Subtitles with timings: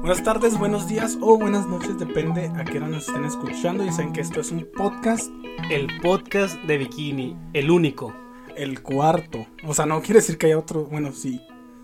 [0.00, 3.84] Buenas tardes, buenos días o buenas noches, depende a qué hora nos estén escuchando.
[3.84, 5.30] Y saben que esto es un podcast,
[5.70, 8.14] El podcast de Bikini, el único.
[8.56, 9.46] el cuarto.
[9.64, 10.84] O sea, no quiere decir que haya otro.
[10.84, 11.40] Bueno, sí.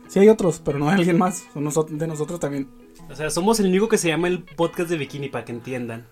[0.08, 1.44] Sí hay otros, pero no hay alguien más.
[1.52, 2.68] Son nosotros, de nosotros también.
[3.08, 6.06] O sea, somos el único que se llama el podcast de Bikini, para que entiendan.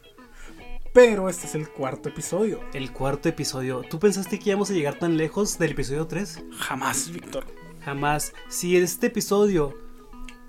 [0.93, 2.61] Pero este es el cuarto episodio.
[2.75, 3.83] El cuarto episodio.
[3.89, 6.45] ¿Tú pensaste que íbamos a llegar tan lejos del episodio 3?
[6.59, 7.45] Jamás, Víctor.
[7.85, 8.33] Jamás.
[8.49, 9.75] Si este episodio,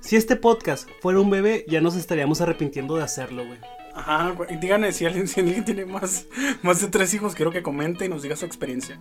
[0.03, 3.57] si este podcast fuera un bebé, ya nos estaríamos arrepintiendo de hacerlo, güey.
[3.95, 4.59] Ajá, güey.
[4.59, 6.27] díganme si alguien, si alguien tiene más,
[6.61, 8.99] más de tres hijos, quiero que comente y nos diga su experiencia.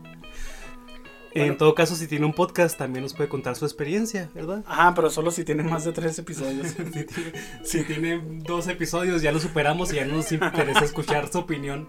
[1.35, 1.53] Bueno.
[1.53, 4.63] En todo caso, si tiene un podcast, también nos puede contar su experiencia, ¿verdad?
[4.67, 6.69] Ajá, pero solo si tiene más de tres episodios.
[6.77, 7.33] Si tiene,
[7.65, 11.89] si tiene dos episodios, ya lo superamos y ya no nos interesa escuchar su opinión.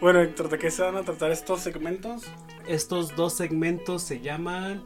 [0.00, 2.22] bueno, Héctor, ¿de qué se van a tratar estos segmentos?
[2.66, 4.84] Estos dos segmentos se llaman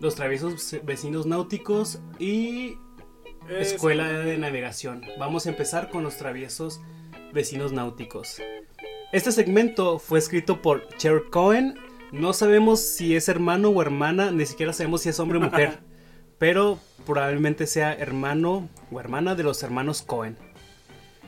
[0.00, 2.76] Los traviesos vecinos náuticos y
[3.48, 5.02] Es- Escuela de Navegación.
[5.18, 6.80] Vamos a empezar con los traviesos
[7.32, 8.40] vecinos náuticos.
[9.12, 11.74] Este segmento fue escrito por Cher Cohen.
[12.12, 15.80] No sabemos si es hermano o hermana, ni siquiera sabemos si es hombre o mujer,
[16.38, 20.36] pero probablemente sea hermano o hermana de los hermanos Cohen.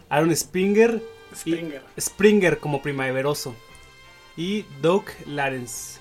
[0.09, 1.83] Aaron Springer y- Springer.
[1.99, 3.55] Springer como primaveroso
[4.37, 5.99] y Doug Lawrence,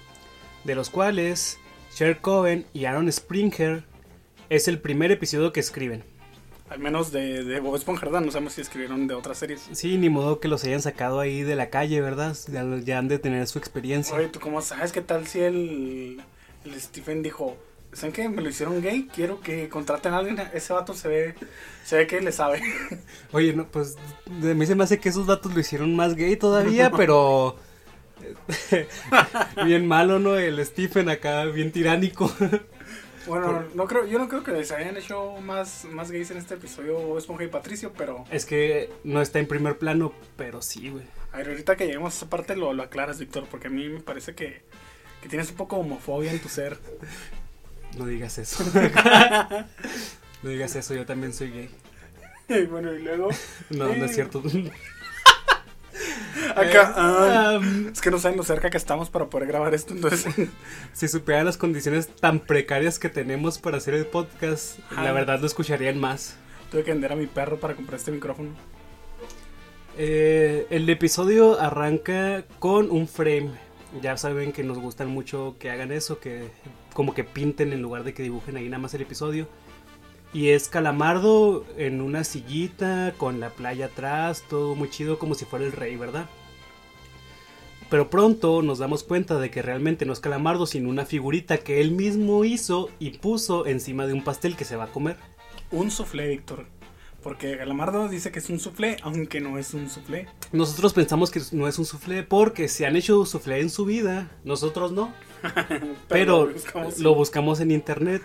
[0.64, 1.58] de los cuales
[1.96, 3.86] Cher Cohen y Aaron Springer
[4.50, 6.04] es el primer episodio que escriben.
[6.70, 8.20] Al menos de, de Bob Esponja, ¿verdad?
[8.20, 9.70] No sabemos si escribieron de otras series.
[9.72, 12.36] Sí, ni modo que los hayan sacado ahí de la calle, ¿verdad?
[12.52, 14.14] Ya, ya han de tener su experiencia.
[14.14, 16.22] Oye, ¿tú cómo sabes qué tal si el,
[16.66, 17.56] el Stephen dijo,
[17.94, 18.28] ¿saben qué?
[18.28, 20.38] Me lo hicieron gay, quiero que contraten a alguien.
[20.54, 21.36] Ese vato se ve,
[21.86, 22.62] se ve que le sabe.
[23.32, 26.36] Oye, no, pues de mí se me hace que esos datos lo hicieron más gay
[26.36, 27.56] todavía, pero
[29.66, 30.36] bien malo, ¿no?
[30.38, 32.32] El Stephen acá, bien tiránico.
[33.28, 36.54] Bueno, no creo, yo no creo que les hayan hecho más, más gays en este
[36.54, 41.06] episodio Esponja y Patricio, pero es que no está en primer plano, pero sí, güey.
[41.34, 43.90] a ver, ahorita que lleguemos a esa parte lo, lo aclaras, Víctor, porque a mí
[43.90, 44.62] me parece que,
[45.24, 46.78] que tienes un poco de homofobia en tu ser.
[47.98, 48.64] No digas eso.
[50.44, 51.70] no digas eso, yo también soy gay.
[52.50, 53.30] Y bueno, y luego,
[53.70, 54.44] No, no es cierto.
[56.56, 59.94] acá, ah, Um, es que no saben lo cerca que estamos para poder grabar esto,
[59.94, 60.34] entonces...
[60.94, 65.04] si supieran las condiciones tan precarias que tenemos para hacer el podcast, Ajá.
[65.04, 66.36] la verdad lo escucharían más.
[66.72, 68.50] Tuve que vender a mi perro para comprar este micrófono.
[69.98, 73.52] Eh, el episodio arranca con un frame.
[74.02, 76.50] Ya saben que nos gustan mucho que hagan eso, que
[76.94, 79.48] como que pinten en lugar de que dibujen ahí nada más el episodio.
[80.34, 85.46] Y es Calamardo en una sillita con la playa atrás, todo muy chido como si
[85.46, 86.28] fuera el rey, ¿verdad?
[87.90, 91.82] Pero pronto nos damos cuenta de que realmente no es Calamardo, sino una figurita que
[91.82, 95.18] él mismo hizo y puso encima de un pastel que se va a comer.
[95.72, 96.66] Un soufflé, Víctor.
[97.22, 100.28] Porque Galamardo dice que es un soufflé, aunque no es un soufflé.
[100.52, 104.30] Nosotros pensamos que no es un soufflé porque se han hecho soufflé en su vida,
[104.44, 105.12] nosotros no.
[106.08, 107.00] Pero lo buscamos.
[107.00, 108.22] lo buscamos en internet.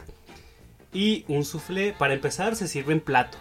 [0.93, 3.39] Y un soufflé, para empezar, se sirve en plato.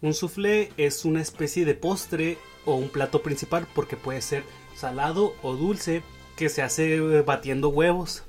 [0.00, 5.34] Un soufflé es una especie de postre o un plato principal porque puede ser salado
[5.42, 6.02] o dulce
[6.36, 8.24] que se hace batiendo huevos.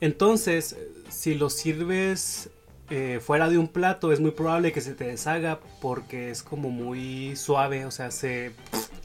[0.00, 0.76] Entonces,
[1.10, 2.48] si lo sirves
[2.88, 6.70] eh, fuera de un plato, es muy probable que se te deshaga porque es como
[6.70, 8.52] muy suave, o sea, se,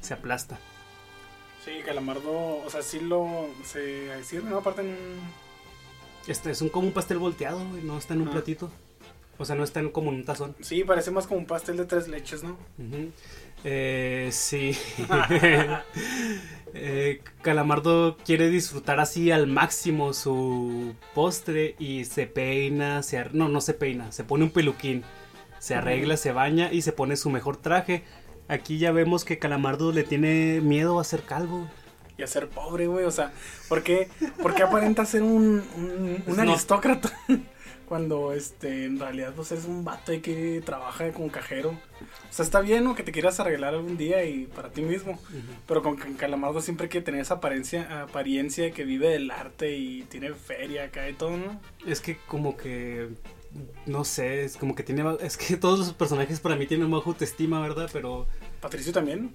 [0.01, 0.57] se aplasta.
[1.65, 3.47] Sí, Calamardo, o sea, sí lo.
[3.65, 4.59] Se sirve, ¿no?
[4.59, 4.95] Aparte en.
[6.27, 8.31] Este es un, como un pastel volteado, güey, no está en un Ah.
[8.31, 8.71] platito.
[9.37, 10.55] O sea, no está en, como en un tazón.
[10.61, 12.57] Sí, parece más como un pastel de tres leches, ¿no?
[13.63, 14.71] Eh, sí.
[16.77, 23.47] Eh, Calamardo quiere disfrutar así al máximo su postre y se peina, se ar- no,
[23.47, 25.03] no se peina, se pone un peluquín,
[25.57, 28.03] se arregla, se baña y se pone su mejor traje.
[28.49, 31.69] Aquí ya vemos que Calamardo le tiene miedo a ser calvo.
[32.17, 33.05] Y a ser pobre, güey.
[33.05, 33.31] O sea,
[33.67, 34.07] ¿por qué,
[34.41, 36.41] por qué aparenta ser un, un, un No.
[36.41, 37.11] aristócrata?
[37.87, 41.69] Cuando este, en realidad pues, es un vato y que trabaja como cajero.
[41.69, 42.95] O sea, está bien ¿no?
[42.95, 45.19] que te quieras arreglar algún día y para ti mismo.
[45.67, 49.29] Pero con Ca- Calamardo siempre hay que tener esa apariencia, apariencia de que vive del
[49.29, 51.61] arte y tiene feria acá y todo, ¿no?
[51.85, 53.09] Es que como que
[53.85, 57.05] no sé, es como que tiene es que todos los personajes para mí tienen baja
[57.05, 57.87] autoestima, ¿verdad?
[57.93, 58.25] Pero
[58.61, 59.31] Patricio también.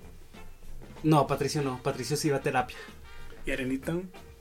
[1.02, 2.76] No, Patricio no, Patricio sí va a terapia.
[3.46, 3.94] Y Arenita.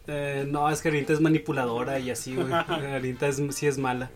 [0.08, 2.52] Eh, no, es que Arinta es manipuladora y así, güey.
[2.68, 4.10] Arinta es, sí es mala.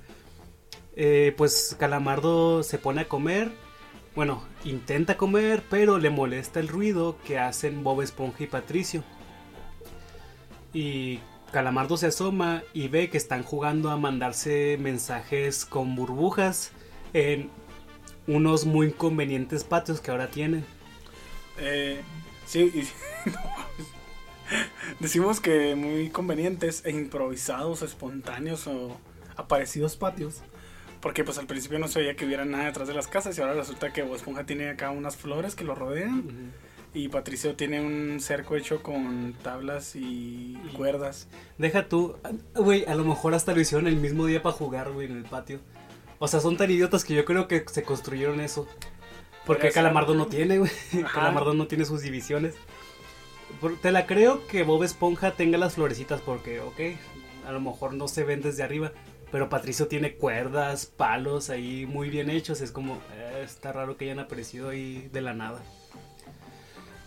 [0.95, 3.51] Eh, pues Calamardo se pone a comer.
[4.15, 9.03] Bueno, intenta comer, pero le molesta el ruido que hacen Bob Esponja y Patricio.
[10.73, 11.19] Y
[11.51, 16.71] Calamardo se asoma y ve que están jugando a mandarse mensajes con burbujas
[17.13, 17.49] en
[18.27, 20.65] unos muy convenientes patios que ahora tienen.
[21.57, 22.01] Eh,
[22.45, 22.87] sí, y,
[24.99, 28.97] decimos que muy convenientes e improvisados, espontáneos o
[29.35, 30.41] aparecidos patios.
[31.01, 33.41] Porque pues al principio no se veía que hubiera nada detrás de las casas y
[33.41, 36.53] ahora resulta que Bob Esponja tiene acá unas flores que lo rodean.
[36.93, 41.27] Y Patricio tiene un cerco hecho con tablas y cuerdas.
[41.57, 42.15] Deja tú,
[42.55, 45.23] güey, a lo mejor hasta lo hicieron el mismo día para jugar, güey, en el
[45.23, 45.59] patio.
[46.19, 48.65] O sea, son tan idiotas que yo creo que se construyeron eso.
[49.45, 49.71] Porque.
[49.71, 50.71] Calamardo no tiene, güey.
[51.13, 52.55] Calamardo no tiene sus divisiones.
[53.81, 56.79] Te la creo que Bob Esponja tenga las florecitas porque, ok,
[57.47, 58.91] a lo mejor no se ven desde arriba.
[59.31, 62.61] Pero Patricio tiene cuerdas, palos ahí muy bien hechos.
[62.61, 65.63] Es como, eh, está raro que hayan aparecido ahí de la nada.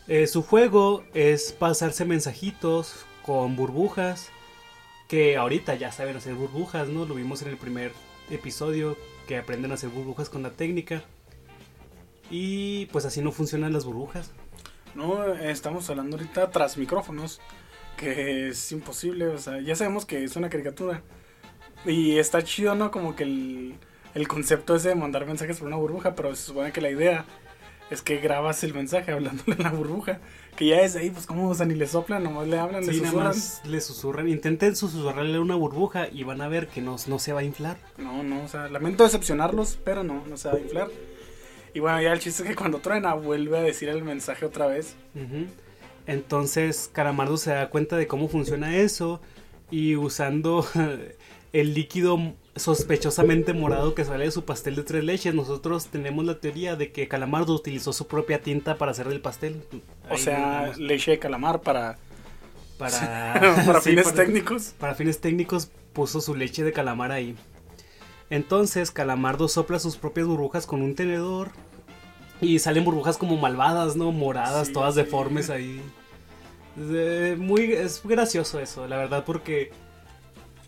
[0.08, 4.30] Eh, su juego es pasarse mensajitos con burbujas.
[5.08, 7.06] Que ahorita ya saben hacer burbujas, ¿no?
[7.06, 7.92] Lo vimos en el primer
[8.28, 8.96] episodio
[9.28, 11.04] que aprenden a hacer burbujas con la técnica.
[12.30, 14.32] Y pues así no funcionan las burbujas.
[14.94, 17.40] No, estamos hablando ahorita tras micrófonos,
[17.96, 21.02] que es imposible, o sea, ya sabemos que es una caricatura.
[21.84, 22.90] Y está chido, ¿no?
[22.90, 23.74] Como que el,
[24.14, 27.26] el concepto ese de mandar mensajes por una burbuja, pero se supone que la idea
[27.90, 30.18] es que grabas el mensaje hablándole en la burbuja.
[30.56, 32.92] Que ya es ahí, pues como, o sea, ni le soplan, nomás le hablan, le
[32.94, 33.28] Sí, nada susurran.
[33.28, 34.28] más le susurran.
[34.28, 37.76] Intenten susurrarle una burbuja y van a ver que no, no se va a inflar.
[37.98, 40.88] No, no, o sea, lamento decepcionarlos, pero no, no se va a inflar.
[41.76, 44.66] Y bueno, ya el chiste es que cuando truena vuelve a decir el mensaje otra
[44.66, 44.96] vez.
[46.06, 49.20] Entonces Calamardo se da cuenta de cómo funciona eso
[49.70, 50.66] y usando
[51.52, 56.40] el líquido sospechosamente morado que sale de su pastel de tres leches, nosotros tenemos la
[56.40, 59.62] teoría de que Calamardo utilizó su propia tinta para hacer el pastel.
[60.08, 61.98] O Ahí sea, leche de calamar para,
[62.78, 63.34] para,
[63.66, 64.74] para sí, fines para- técnicos.
[64.78, 67.36] Para fines técnicos puso su leche de calamar ahí.
[68.30, 71.50] Entonces Calamardo sopla sus propias burbujas con un tenedor
[72.40, 74.12] y salen burbujas como malvadas, ¿no?
[74.12, 75.00] Moradas, Sí, todas sí.
[75.02, 75.80] deformes ahí.
[76.76, 79.72] Es, eh, muy es gracioso eso, la verdad, porque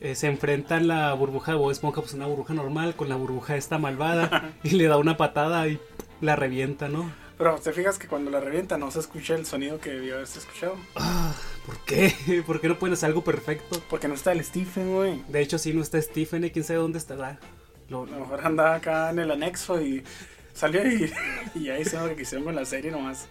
[0.00, 3.56] eh, se enfrentan la burbuja de Bob Esponja, pues una burbuja normal con la burbuja
[3.56, 5.79] esta malvada y le da una patada y
[6.20, 7.11] la revienta, ¿no?
[7.37, 10.41] Pero te fijas que cuando la revienta no se escucha el sonido que debió haberse
[10.41, 10.75] escuchado.
[10.97, 11.32] Ah,
[11.67, 12.43] ¿Por qué?
[12.47, 13.81] ¿Por qué no pueden hacer algo perfecto?
[13.88, 15.23] Porque no está el Stephen, güey.
[15.29, 16.50] De hecho, si no está Stephen, ¿eh?
[16.50, 17.38] quién sabe dónde estará.
[17.88, 20.03] Lo- A lo mejor anda acá en el anexo y
[20.58, 21.12] salió y,
[21.55, 23.28] y ya hicieron lo que quisieron con la serie nomás.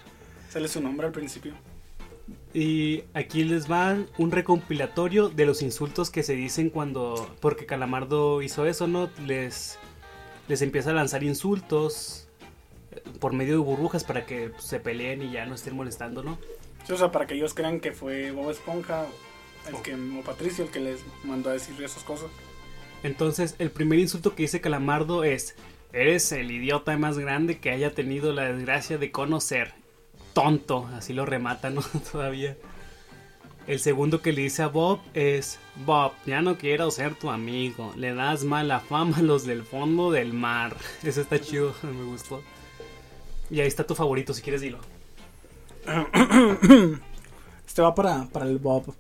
[0.50, 1.54] Sale su nombre al principio.
[2.54, 7.36] Y aquí les va un recompilatorio de los insultos que se dicen cuando.
[7.40, 9.10] Porque Calamardo hizo eso, ¿no?
[9.26, 9.78] Les,
[10.48, 12.28] les empieza a lanzar insultos
[12.92, 16.24] eh, por medio de burbujas para que pues, se peleen y ya no estén molestando,
[16.24, 16.38] ¿no?
[16.86, 19.06] Sí, o sea, para que ellos crean que fue Bob Esponja
[19.68, 22.30] el que, o Patricio el que les mandó a decir esas cosas.
[23.04, 25.56] Entonces, el primer insulto que dice Calamardo es:
[25.94, 29.74] Eres el idiota más grande que haya tenido la desgracia de conocer.
[30.34, 31.82] Tonto, así lo remata, ¿no?
[32.12, 32.58] Todavía.
[33.68, 37.94] El segundo que le dice a Bob es: Bob, ya no quiero ser tu amigo.
[37.98, 40.76] Le das mala fama a los del fondo del mar.
[41.04, 42.42] Ese está chido, me gustó.
[43.50, 44.80] Y ahí está tu favorito, si quieres dilo.
[47.66, 48.96] Este va para, para el Bob.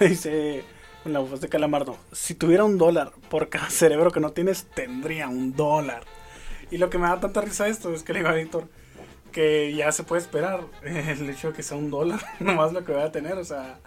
[0.00, 0.64] Dice
[1.04, 4.64] con la voz de Calamardo: Si tuviera un dólar por cada cerebro que no tienes,
[4.74, 6.02] tendría un dólar.
[6.72, 8.68] Y lo que me da tanta risa esto es que le digo a Víctor
[9.30, 12.92] que ya se puede esperar el hecho de que sea un dólar, nomás lo que
[12.92, 13.78] voy a tener, o sea.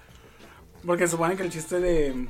[0.86, 2.28] Porque supone que el chiste de,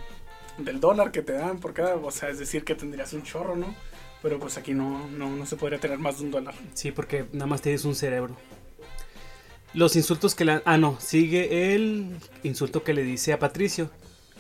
[0.58, 3.56] del dólar que te dan por cada, o sea, es decir, que tendrías un chorro,
[3.56, 3.76] ¿no?
[4.24, 6.56] Pero pues aquí no, no, no se podría tener más de un dólar.
[6.74, 8.36] Sí, porque nada más tienes un cerebro.
[9.74, 10.62] Los insultos que le...
[10.66, 13.92] Ah, no, sigue el insulto que le dice a Patricio.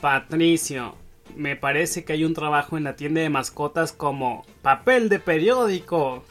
[0.02, 0.96] Patricio,
[1.36, 6.24] me parece que hay un trabajo en la tienda de mascotas como papel de periódico.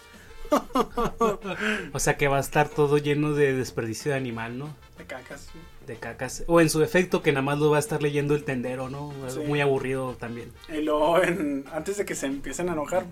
[1.92, 4.74] o sea que va a estar todo lleno de desperdicio de animal, ¿no?
[4.98, 5.48] De cacas.
[5.86, 6.44] De cacas.
[6.46, 9.12] O en su efecto que nada más lo va a estar leyendo el tendero, ¿no?
[9.28, 9.40] Sí.
[9.40, 10.52] Muy aburrido también.
[10.68, 13.06] Y luego, en- antes de que se empiecen a enojar,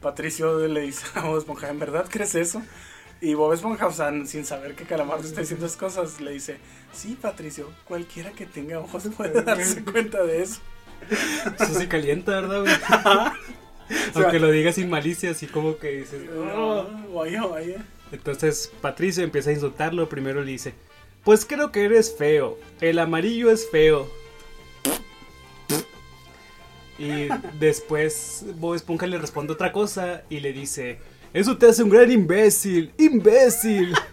[0.00, 2.62] Patricio le dice a Esponja, ¿en verdad crees eso?
[3.20, 6.56] Y Bob Esponja, o sea, sin saber que Calamardo está diciendo esas cosas, le dice,
[6.92, 10.60] sí, Patricio, cualquiera que tenga ojos puede darse cuenta de eso.
[11.58, 12.60] Eso sí calienta, ¿verdad?
[12.60, 12.74] güey?
[12.76, 13.34] sea,
[14.14, 16.22] Aunque lo diga sin malicia, así como que dices...
[16.34, 16.84] "Oh".
[16.84, 17.84] No, vaya, vaya.
[18.12, 20.08] Entonces Patricio empieza a insultarlo.
[20.08, 20.74] Primero le dice:
[21.24, 22.58] Pues creo que eres feo.
[22.80, 24.08] El amarillo es feo.
[26.98, 30.98] Y después Bob Esponja le responde otra cosa y le dice:
[31.32, 32.92] Eso te hace un gran imbécil.
[32.98, 33.94] ¡Imbécil!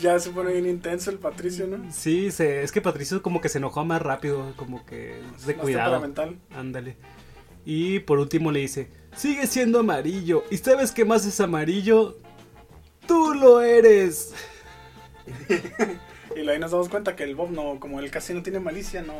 [0.00, 1.92] Ya se pone bien intenso el Patricio, ¿no?
[1.92, 5.54] Sí, se, es que Patricio como que se enojó más rápido, como que es de
[5.54, 6.12] Más cuidado.
[6.52, 6.96] Ándale.
[7.64, 10.44] Y por último le dice, sigue siendo amarillo.
[10.50, 12.16] ¿Y sabes qué más es amarillo?
[13.06, 14.34] Tú lo eres.
[16.36, 19.02] y ahí nos damos cuenta que el Bob no, como él casi no tiene malicia,
[19.02, 19.14] no...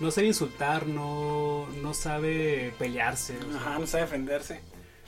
[0.00, 3.36] No sabe insultar, no, no sabe pelearse.
[3.54, 4.60] Ajá, no sabe defenderse.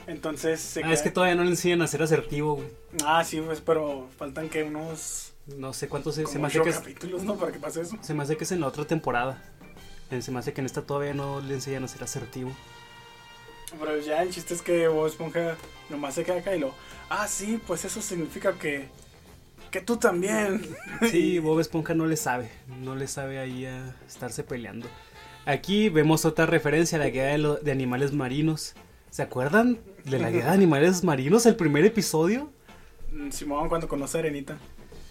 [0.06, 2.68] Entonces se ah, es que todavía no le enseñan a ser asertivo, güey.
[3.04, 5.32] Ah, sí, pues, pero faltan que unos...
[5.46, 7.36] No sé cuántos se, se me hace que capítulos, ¿no?
[7.36, 7.96] Para que pase eso.
[8.00, 9.42] Se me hace que es en la otra temporada.
[10.20, 12.52] Se me hace que en esta todavía no le enseñan a ser asertivo.
[13.78, 15.56] Pero ya el chiste es que Bob Esponja
[15.90, 16.72] nomás se queda acá y lo...
[17.08, 18.88] Ah, sí, pues eso significa que...
[19.70, 20.64] Que tú también.
[21.10, 22.50] Sí, Bob Esponja no le sabe.
[22.80, 24.86] No le sabe ahí a estarse peleando.
[25.46, 28.74] Aquí vemos otra referencia a la guía de, de animales marinos.
[29.10, 32.50] ¿Se acuerdan de la guía de animales marinos, el primer episodio?
[33.12, 34.58] Mm, Simón cuando conoce a Arenita.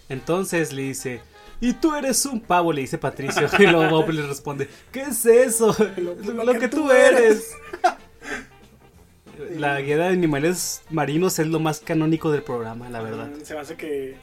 [0.08, 1.20] Entonces le dice,
[1.60, 3.48] y tú eres un pavo, le dice Patricio.
[3.58, 5.74] Y luego Bob le responde, ¿qué es eso?
[5.96, 7.54] Lo, que, tú eres.
[9.50, 13.30] La guía de animales marinos es lo más canónico del programa, la verdad.
[13.42, 14.16] Se me hace que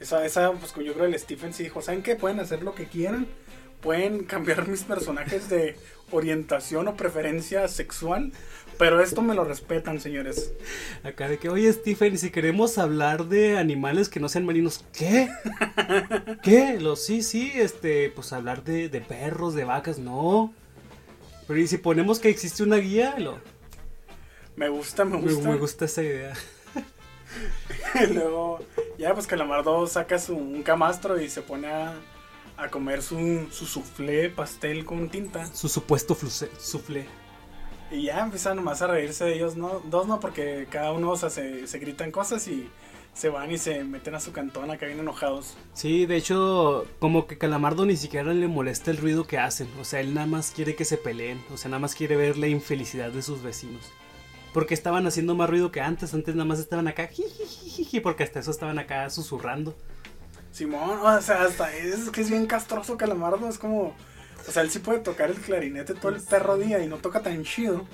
[0.00, 2.14] esa, esa pues yo creo el Stephen sí dijo, ¿saben qué?
[2.14, 3.26] Pueden hacer lo que quieran.
[3.80, 5.76] Pueden cambiar mis personajes de
[6.10, 8.32] orientación o preferencia sexual.
[8.78, 10.52] Pero esto me lo respetan, señores.
[11.02, 15.30] Acá de que, oye, Stephen, si queremos hablar de animales que no sean marinos, ¿qué?
[16.42, 16.78] ¿Qué?
[16.80, 20.52] Lo, sí, sí, este, pues hablar de, de perros, de vacas, no.
[21.46, 23.38] Pero y si ponemos que existe una guía, lo,
[24.56, 25.48] me gusta, me gusta.
[25.48, 26.34] Me, gusta esa idea.
[28.14, 28.60] luego,
[28.98, 31.94] ya pues Calamardo saca su, un camastro y se pone a,
[32.56, 35.46] a comer su, su soufflé pastel con tinta.
[35.54, 36.16] Su supuesto
[36.58, 37.06] soufflé.
[37.90, 39.80] Y ya empiezan nomás a reírse de ellos, ¿no?
[39.84, 42.68] Dos no, porque cada uno o sea, se, se gritan cosas y
[43.16, 45.56] se van y se meten a su cantón acá bien enojados.
[45.72, 49.68] Sí, de hecho, como que Calamardo ni siquiera le molesta el ruido que hacen.
[49.80, 51.42] O sea, él nada más quiere que se peleen.
[51.52, 53.84] O sea, nada más quiere ver la infelicidad de sus vecinos.
[54.52, 56.12] Porque estaban haciendo más ruido que antes.
[56.12, 59.74] Antes nada más estaban acá, jijijiji, porque hasta eso estaban acá susurrando.
[60.52, 63.48] Simón, o sea, hasta es que es bien castroso Calamardo.
[63.48, 63.94] Es como,
[64.46, 67.22] o sea, él sí puede tocar el clarinete todo el perro día y no toca
[67.22, 67.84] tan chido.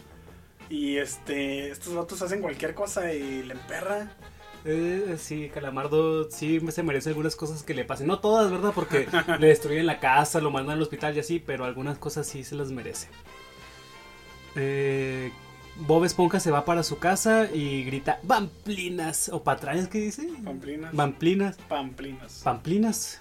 [0.69, 4.11] Y este, estos vatos hacen cualquier cosa y le emperra.
[4.65, 8.07] Eh, sí, Calamardo sí se merece algunas cosas que le pasen.
[8.07, 8.73] No todas, ¿verdad?
[8.75, 12.45] Porque le destruyen la casa, lo mandan al hospital y así, pero algunas cosas sí
[12.45, 13.09] se las merece.
[14.55, 15.33] Eh,
[15.77, 20.29] Bob Esponja se va para su casa y grita Vamplinas o patrañas, ¿qué dice?
[20.45, 20.95] Pamplinas.
[20.95, 21.57] Vamplinas.
[21.69, 22.41] Pamplinas.
[22.45, 23.21] Pamplinas.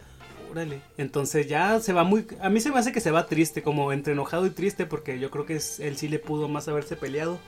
[0.51, 0.81] Órale.
[0.97, 2.27] Entonces ya se va muy...
[2.41, 5.17] A mí se me hace que se va triste, como entre enojado y triste, porque
[5.17, 7.39] yo creo que es, él sí le pudo más haberse peleado.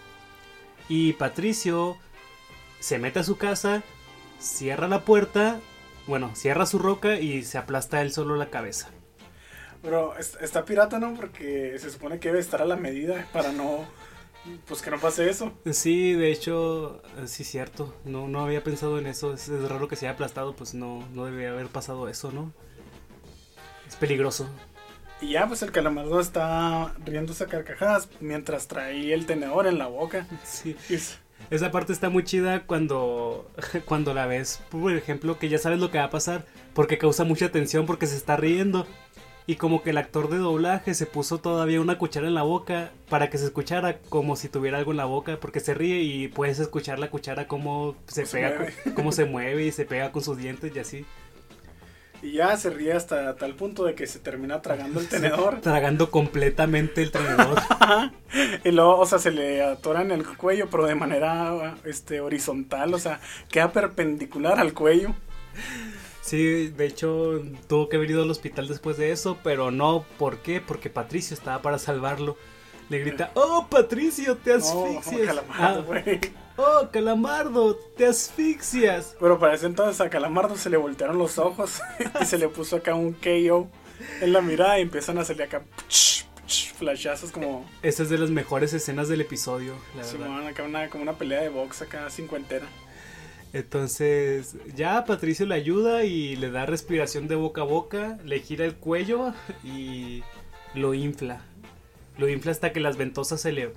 [0.88, 1.98] Y Patricio
[2.80, 3.84] se mete a su casa,
[4.40, 5.60] cierra la puerta,
[6.08, 8.90] bueno, cierra su roca y se aplasta él solo la cabeza.
[9.82, 11.14] Pero está pirata, ¿no?
[11.14, 13.86] Porque se supone que debe estar a la medida para no
[14.68, 15.54] pues que no pase eso.
[15.72, 17.94] Sí, de hecho, sí cierto.
[18.06, 19.34] No, no había pensado en eso.
[19.34, 22.54] Es, raro que se haya aplastado, pues no, no debería haber pasado eso, ¿no?
[23.88, 24.48] Es peligroso.
[25.22, 29.88] Y ya, pues el calamardo está riéndose a carcajadas mientras trae el tenedor en la
[29.88, 30.28] boca.
[30.44, 30.76] Sí.
[31.50, 33.50] Esa parte está muy chida cuando,
[33.86, 37.24] cuando la ves, por ejemplo, que ya sabes lo que va a pasar, porque causa
[37.24, 38.88] mucha tensión porque se está riendo
[39.46, 42.92] y como que el actor de doblaje se puso todavía una cuchara en la boca
[43.10, 46.28] para que se escuchara como si tuviera algo en la boca, porque se ríe y
[46.30, 50.38] puedes escuchar la cuchara como se pega, cómo se mueve y se pega con sus
[50.38, 51.06] dientes y así.
[52.24, 55.60] Y ya se ríe hasta tal punto de que se termina tragando el tenedor.
[55.60, 57.62] tragando completamente el tenedor.
[58.64, 62.94] y luego, o sea, se le atora en el cuello, pero de manera este, horizontal,
[62.94, 65.14] o sea, queda perpendicular al cuello.
[66.22, 70.38] Sí, de hecho tuvo que haber ido al hospital después de eso, pero no, ¿por
[70.38, 70.62] qué?
[70.62, 72.38] Porque Patricio estaba para salvarlo.
[72.90, 75.22] Le grita, oh Patricio, te asfixias.
[75.22, 79.16] Oh, calamardo, ah, oh, Calamardo, te asfixias.
[79.20, 81.82] Pero para ese entonces a Calamardo se le voltearon los ojos
[82.22, 83.70] y se le puso acá un KO
[84.22, 85.64] en la mirada y empiezan a hacerle acá
[86.78, 87.66] flashazos como...
[87.82, 90.18] Esa es de las mejores escenas del episodio, la sí,
[90.50, 92.68] acá una, como una pelea de box acá cincuentera.
[93.54, 98.66] Entonces, ya Patricio le ayuda y le da respiración de boca a boca, le gira
[98.66, 100.24] el cuello y
[100.74, 101.42] lo infla.
[102.18, 103.74] Lo infla hasta que las ventosas se le,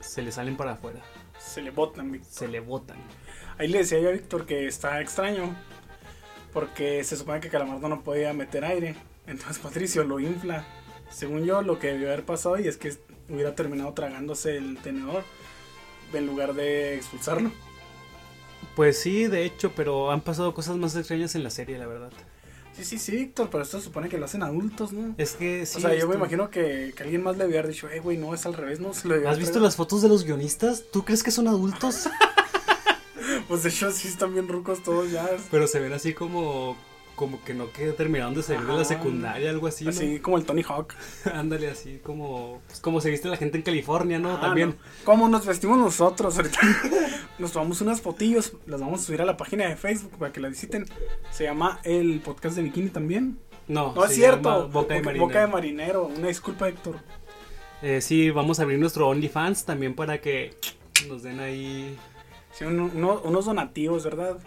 [0.00, 1.00] se le salen para afuera.
[1.38, 2.98] Se le botan, Se le botan.
[3.58, 5.56] Ahí le decía yo a Víctor que está extraño.
[6.52, 8.94] Porque se supone que Calamardo no podía meter aire.
[9.26, 10.66] Entonces Patricio lo infla.
[11.10, 12.94] Según yo, lo que debió haber pasado y es que
[13.28, 15.24] hubiera terminado tragándose el tenedor
[16.12, 17.50] en lugar de expulsarlo.
[18.76, 22.12] Pues sí, de hecho, pero han pasado cosas más extrañas en la serie, la verdad.
[22.76, 25.14] Sí, sí, sí, Víctor, pero esto se supone que lo hacen adultos, ¿no?
[25.18, 25.78] Es que sí.
[25.78, 28.34] o sea, yo me imagino que, que alguien más le había dicho, eh, güey, no,
[28.34, 30.84] es al revés, no se lo ¿Has visto las fotos de los guionistas?
[30.90, 32.04] ¿Tú crees que son adultos?
[32.04, 32.32] traído".
[33.48, 35.28] Pues de hecho, sí están bien rucos todos ya.
[35.50, 36.76] Pero se ven así como.
[37.14, 39.84] Como que no que terminaron de salir de la secundaria, algo así.
[39.84, 39.90] ¿no?
[39.90, 40.94] Así como el Tony Hawk.
[41.32, 42.62] Ándale, así como.
[42.66, 44.36] Pues como se viste la gente en California, ¿no?
[44.36, 44.70] Ah, También.
[44.70, 44.74] no.
[45.04, 46.36] ¿Cómo nos vestimos nosotros?
[46.36, 46.58] Ahorita
[47.38, 50.40] nos tomamos unas fotillos, las vamos a subir a la página de Facebook para que
[50.40, 50.86] la visiten.
[51.30, 53.38] Se llama el podcast de Bikini también.
[53.68, 54.68] No, No es cierto.
[54.68, 56.06] Boca de Boca- de marinero.
[56.06, 56.96] Una disculpa, Héctor.
[57.80, 60.54] Eh, sí, vamos a abrir nuestro OnlyFans también para que
[61.08, 61.96] nos den ahí.
[62.52, 64.38] Sí, un- uno- unos donativos, ¿verdad?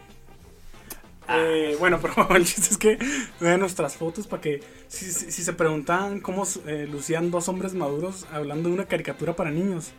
[1.27, 1.37] Ah.
[1.39, 2.99] Eh, bueno, pero el chiste es que
[3.39, 7.73] vean nuestras fotos para que si, si- si se preguntaban cómo eh, lucían dos hombres
[7.73, 9.91] maduros hablando de una caricatura para niños,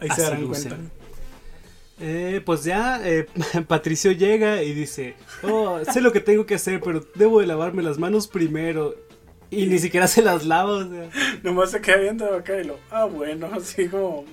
[0.00, 0.68] ahí se darán lucen.
[0.70, 0.94] cuenta.
[2.00, 3.26] Eh, pues ya eh,
[3.68, 7.82] Patricio llega y dice, oh, sé lo que tengo que hacer, pero debo de lavarme
[7.82, 8.94] las manos primero.
[9.50, 11.10] Y ni siquiera se las lava, o sea.
[11.42, 14.24] Nomás se queda viendo acá y lo, ah, bueno, así como,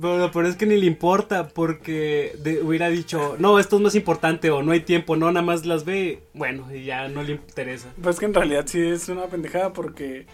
[0.00, 3.94] Pero, pero es que ni le importa porque de- hubiera dicho, no, esto es más
[3.94, 7.32] importante o no hay tiempo, no, nada más las ve, bueno, y ya no le
[7.32, 7.92] interesa.
[8.02, 10.26] pues que en realidad sí es una pendejada porque,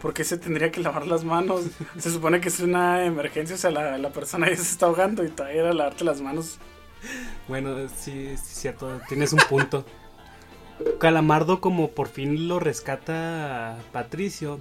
[0.00, 1.64] porque se tendría que lavar las manos.
[1.98, 5.24] Se supone que es una emergencia, o sea, la, la persona ya se está ahogando
[5.24, 6.58] y todavía era lavarte las manos.
[7.48, 9.84] Bueno, sí, sí, cierto, tienes un punto.
[10.98, 14.60] Calamardo como por fin lo rescata a Patricio,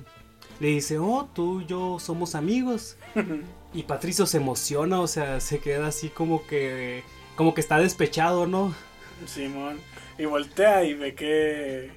[0.59, 2.97] le dice, oh, tú y yo somos amigos.
[3.71, 7.03] Y Patricio se emociona, o sea, se queda así como que,
[7.35, 8.73] como que está despechado, ¿no?
[9.27, 9.79] Simón.
[10.17, 11.91] Y voltea y ve que.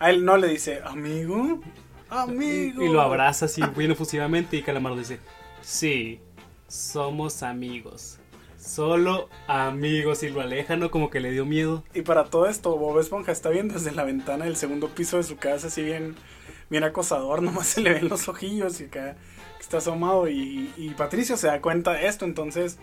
[0.00, 1.60] A él no le dice, amigo.
[2.08, 2.82] Amigo.
[2.82, 5.20] Y, y lo abraza así bien efusivamente y Calamardo dice,
[5.62, 6.20] sí,
[6.68, 8.18] somos amigos.
[8.58, 10.90] Solo amigos y lo aleja, ¿no?
[10.90, 11.84] Como que le dio miedo.
[11.92, 15.22] Y para todo esto, Bob Esponja está viendo desde la ventana del segundo piso de
[15.22, 16.16] su casa, así bien,
[16.70, 19.16] bien acosador, nomás se le ven los ojillos y acá
[19.60, 20.28] está asomado.
[20.28, 22.78] Y, y Patricio se da cuenta de esto, entonces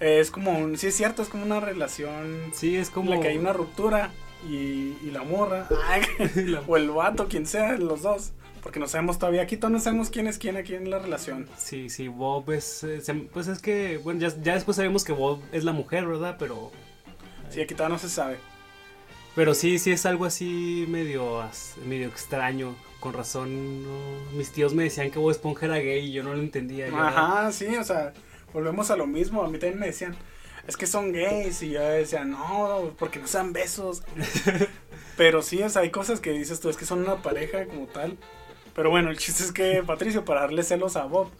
[0.00, 0.78] eh, es como un.
[0.78, 3.12] Sí, es cierto, es como una relación Sí, es como...
[3.12, 4.10] en la que hay una ruptura
[4.48, 5.68] y, y la morra,
[6.66, 8.32] o el vato, quien sea, los dos.
[8.62, 11.48] Porque no sabemos todavía, aquí todavía no sabemos quién es quién aquí en la relación.
[11.56, 12.82] Sí, sí, Bob es...
[12.84, 13.00] eh,
[13.32, 16.36] Pues es que, bueno, ya, ya después sabemos que Bob es la mujer, ¿verdad?
[16.38, 16.70] Pero...
[17.50, 18.36] Sí, aquí todavía no se sabe.
[19.34, 21.42] Pero sí, sí es algo así medio,
[21.86, 22.74] medio extraño.
[23.00, 26.34] Con razón, no- mis tíos me decían que Bob Esponja era gay y yo no
[26.34, 26.88] lo entendía.
[26.88, 28.12] yo- Ajá, sí, o sea,
[28.52, 29.42] volvemos a lo mismo.
[29.44, 30.16] A mí también me decían,
[30.66, 31.62] es que son gays.
[31.62, 34.02] Y yo decía, no, porque no sean besos.
[35.16, 37.86] Pero sí, o sea, hay cosas que dices tú, es que son una pareja como
[37.86, 38.16] tal.
[38.78, 41.32] Pero bueno, el chiste es que Patricio, para darle celos a Bob,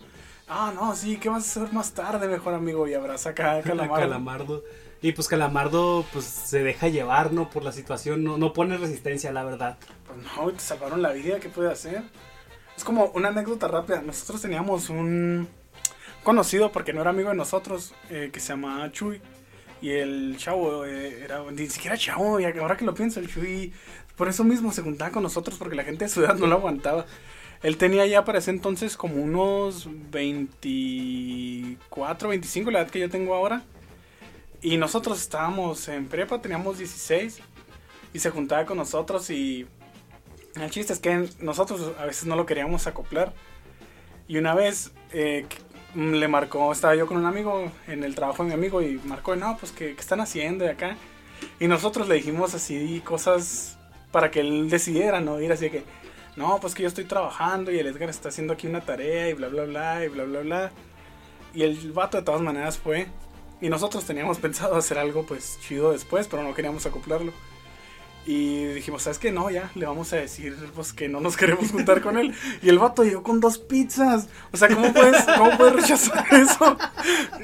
[0.48, 2.88] ah, no, sí, ¿qué vas a hacer más tarde, mejor amigo?
[2.88, 3.62] Y abraza acá a.
[3.62, 4.64] Calamardo.
[5.00, 7.48] Y pues Calamardo pues se deja llevar, ¿no?
[7.48, 9.78] Por la situación, no, no pone resistencia, la verdad.
[10.04, 12.02] Pues no, te salvaron la vida, ¿qué puede hacer?
[12.76, 14.02] Es como una anécdota rápida.
[14.02, 15.46] Nosotros teníamos un
[16.24, 19.20] conocido, porque no era amigo de nosotros, eh, que se llamaba Chuy.
[19.80, 23.72] Y el chavo eh, era ni siquiera chavo, y ahora que lo pienso, el Chuy,
[24.18, 26.56] por eso mismo se juntaba con nosotros, porque la gente de su edad no lo
[26.56, 27.06] aguantaba.
[27.62, 33.34] Él tenía ya para ese entonces como unos 24, 25, la edad que yo tengo
[33.34, 33.62] ahora.
[34.60, 37.38] Y nosotros estábamos en prepa, teníamos 16.
[38.12, 39.68] Y se juntaba con nosotros y
[40.56, 43.32] el chiste es que nosotros a veces no lo queríamos acoplar.
[44.26, 45.46] Y una vez eh,
[45.94, 49.36] le marcó, estaba yo con un amigo en el trabajo de mi amigo y marcó,
[49.36, 50.96] no, pues ¿qué, qué están haciendo de acá?
[51.60, 53.77] Y nosotros le dijimos así cosas
[54.10, 55.40] para que él decidiera, ¿no?
[55.40, 55.84] Ir así que,
[56.36, 59.34] no, pues que yo estoy trabajando y el Edgar está haciendo aquí una tarea y
[59.34, 60.72] bla, bla, bla, y bla, bla, bla.
[61.54, 63.08] Y el vato de todas maneras fue.
[63.60, 67.32] Y nosotros teníamos pensado hacer algo pues chido después, pero no queríamos acoplarlo.
[68.26, 69.32] Y dijimos, ¿sabes qué?
[69.32, 72.34] No, ya, le vamos a decir pues que no nos queremos juntar con él.
[72.62, 74.28] Y el vato llegó con dos pizzas.
[74.52, 76.76] O sea, ¿cómo puedes, cómo puedes rechazar eso?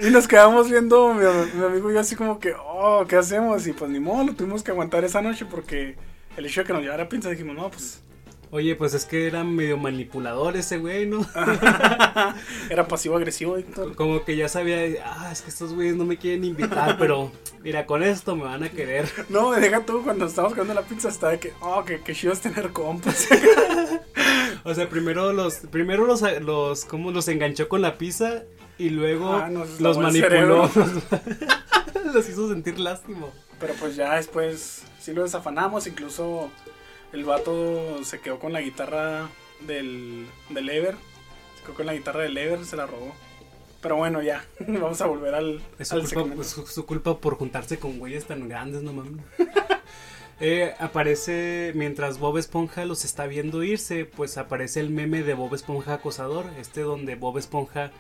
[0.03, 1.25] Y nos quedamos viendo, mi,
[1.55, 3.67] mi amigo y yo así como que, oh, ¿qué hacemos?
[3.67, 5.97] Y pues ni modo, lo tuvimos que aguantar esa noche porque
[6.37, 8.03] el hecho de que nos llevara pizza dijimos, no, pues
[8.55, 11.27] Oye, pues es que era medio manipulador ese güey, ¿no?
[12.71, 13.97] era pasivo-agresivo, Víctor.
[13.97, 17.33] Como que ya sabía, ah, es que estos güeyes no me quieren invitar, pero
[17.65, 19.09] mira, con esto me van a querer.
[19.29, 22.33] No, deja tú cuando estábamos comiendo la pizza estaba de que, oh, que, que chido
[22.33, 23.27] es tener compas.
[24.63, 28.45] O sea, primero los, primero los, los, ¿cómo los enganchó con la pizza
[28.79, 30.71] y luego Ah, nos los manipuló.
[32.15, 33.27] los hizo sentir lástima.
[33.59, 36.51] Pero pues ya después sí lo desafanamos, incluso
[37.13, 39.29] el vato se quedó con la guitarra
[39.61, 40.97] del, del Ever.
[41.59, 43.13] Se quedó con la guitarra del Ever, se la robó.
[43.83, 47.79] Pero bueno, ya, vamos a volver al, Es su, al culpa, su culpa por juntarse
[47.79, 49.23] con güeyes tan grandes, no mames.
[50.41, 55.55] Eh, aparece, mientras Bob Esponja los está viendo irse, pues aparece el meme de Bob
[55.55, 57.93] Esponja acosador, este donde Bob Esponja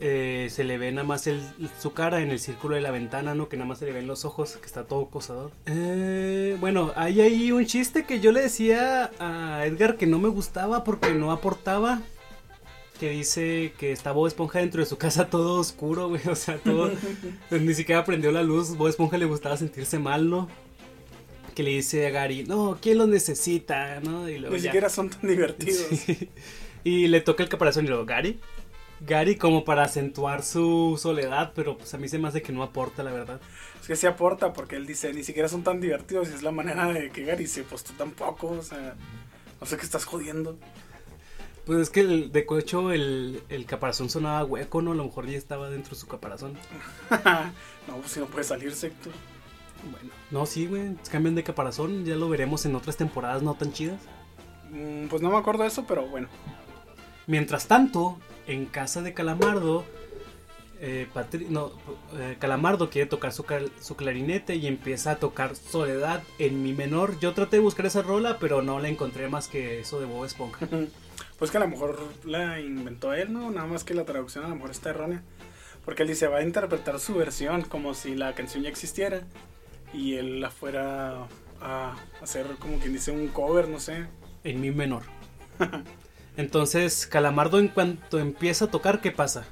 [0.00, 1.40] eh, se le ve nada más el,
[1.80, 3.48] su cara en el círculo de la ventana, ¿no?
[3.48, 5.50] Que nada más se le ven los ojos, que está todo acosador.
[5.66, 10.28] Eh, bueno, hay ahí un chiste que yo le decía a Edgar que no me
[10.28, 12.02] gustaba porque no aportaba.
[13.00, 16.22] Que dice que está Bob Esponja dentro de su casa todo oscuro, güey.
[16.28, 16.90] O sea, todo.
[17.50, 18.76] ni siquiera prendió la luz.
[18.76, 20.48] Bob Esponja le gustaba sentirse mal, ¿no?
[21.56, 23.98] que le dice a Gary, no, ¿quién lo necesita?
[24.00, 24.28] ¿no?
[24.28, 25.86] Y Ni siquiera son tan divertidos.
[26.84, 28.38] Y le toca el caparazón y luego, Gary.
[29.00, 32.62] Gary como para acentuar su soledad, pero pues a mí se me hace que no
[32.62, 33.40] aporta, la verdad.
[33.80, 36.50] Es que sí aporta, porque él dice, ni siquiera son tan divertidos, y es la
[36.50, 38.94] manera de que Gary se, pues tú tampoco, o sea,
[39.60, 40.56] no sé qué estás jodiendo.
[41.66, 44.92] Pues es que el, de hecho el, el, caparazón sonaba hueco, ¿no?
[44.92, 46.54] A lo mejor ya estaba dentro de su caparazón.
[47.88, 49.12] no, pues si no puede salir, Sector.
[49.90, 50.94] Bueno, no, sí, güey.
[51.10, 52.04] Cambian de caparazón.
[52.04, 54.00] Ya lo veremos en otras temporadas no tan chidas.
[54.70, 56.28] Mm, pues no me acuerdo de eso, pero bueno.
[57.26, 59.84] Mientras tanto, en casa de Calamardo,
[60.80, 61.08] eh,
[61.48, 61.72] no,
[62.18, 63.44] eh, Calamardo quiere tocar su,
[63.80, 67.18] su, clarinete y empieza a tocar Soledad en mi menor.
[67.18, 70.24] Yo traté de buscar esa rola, pero no la encontré más que eso de Bob
[70.24, 70.68] Esponja.
[71.38, 73.50] pues que a lo mejor la inventó él, ¿no?
[73.50, 75.22] Nada más que la traducción a lo mejor está errónea.
[75.84, 79.22] Porque él dice, va a interpretar su versión como si la canción ya existiera
[79.94, 81.26] y él la fuera
[81.60, 84.06] a hacer como quien dice un cover, no sé.
[84.44, 85.02] En mi menor.
[86.36, 89.46] Entonces, Calamardo en cuanto empieza a tocar, ¿qué pasa?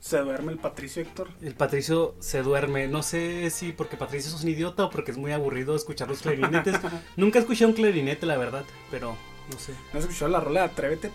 [0.00, 1.28] Se duerme el Patricio Héctor.
[1.40, 2.88] El Patricio se duerme.
[2.88, 6.20] No sé si porque Patricio es un idiota o porque es muy aburrido escuchar los
[6.20, 6.76] clarinetes.
[7.16, 9.16] Nunca escuché un clarinete, la verdad, pero
[9.50, 9.72] no sé.
[9.92, 11.10] ¿No has escuchado la rola Atrévete?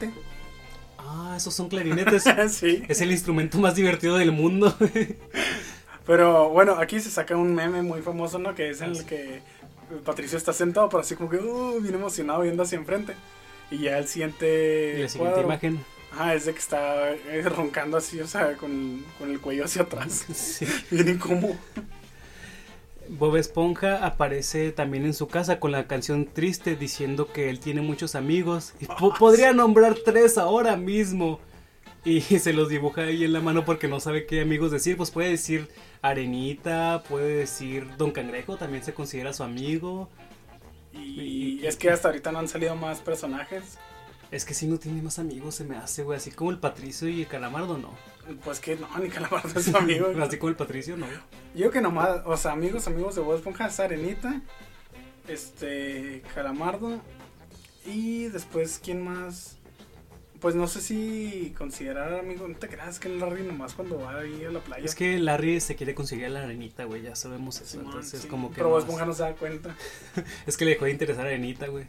[0.97, 2.23] Ah, esos son clarinetes.
[2.49, 2.83] sí.
[2.87, 4.75] Es el instrumento más divertido del mundo.
[6.07, 8.55] Pero bueno, aquí se saca un meme muy famoso, ¿no?
[8.55, 9.43] Que es en el que
[10.03, 13.13] Patricio está sentado, pero así como que, uh, bien emocionado viendo hacia enfrente.
[13.71, 14.95] Y ya el siguiente.
[14.97, 15.85] Y la siguiente imagen.
[16.11, 20.25] Ah, es de que está eh, roncando así, o sea, con, el cuello hacia atrás.
[20.33, 20.65] Sí.
[20.91, 21.55] bien incómodo.
[23.09, 27.81] Bob Esponja aparece también en su casa con la canción triste diciendo que él tiene
[27.81, 28.73] muchos amigos.
[28.79, 31.39] Y ah, podría nombrar tres ahora mismo.
[32.05, 34.95] Y se los dibuja ahí en la mano porque no sabe qué amigos decir.
[34.97, 35.67] Pues puede decir
[36.01, 40.09] Arenita, puede decir Don Cangrejo, también se considera su amigo.
[40.93, 43.77] Y, es que hasta ahorita no han salido más personajes.
[44.31, 46.17] Es que si no tiene más amigos, se me hace, güey.
[46.17, 47.93] Así como el Patricio y el Calamardo, no.
[48.43, 50.07] Pues que no, ni Calamardo es su amigo.
[50.21, 51.07] así como el Patricio, no.
[51.55, 54.41] Yo que nomás, o sea, amigos, amigos de Bob Esponja es Arenita,
[55.27, 57.01] este, Calamardo.
[57.85, 59.58] Y después, ¿quién más?
[60.39, 64.45] Pues no sé si considerar amigo, no te creas que Larry nomás cuando va ahí
[64.45, 64.85] a la playa.
[64.85, 67.81] Es que Larry se quiere conseguir la arenita, güey, ya sabemos eso.
[67.81, 68.55] entonces, como que.
[68.55, 68.83] Pero más...
[68.83, 69.75] Esponja no se da cuenta.
[70.47, 71.85] es que le dejó de interesar a Arenita, güey.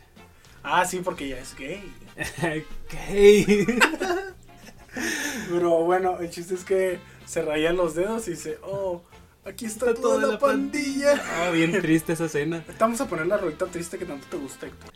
[0.62, 1.82] Ah, sí, porque ya es gay.
[3.08, 3.66] gay.
[5.48, 9.02] Pero bueno, el chiste es que se raya los dedos y dice, oh,
[9.44, 11.22] aquí está, toda, la, pandilla.
[11.36, 12.64] Ah, bien triste esa escena.
[12.78, 14.92] Vamos a poner la rolita triste que tanto te gusta, Héctor.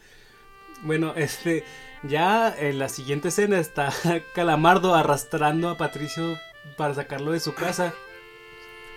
[0.83, 1.65] Bueno, este,
[2.09, 3.93] ya en la siguiente escena está
[4.35, 6.39] Calamardo arrastrando a Patricio
[6.77, 7.95] para sacarlo de su casa.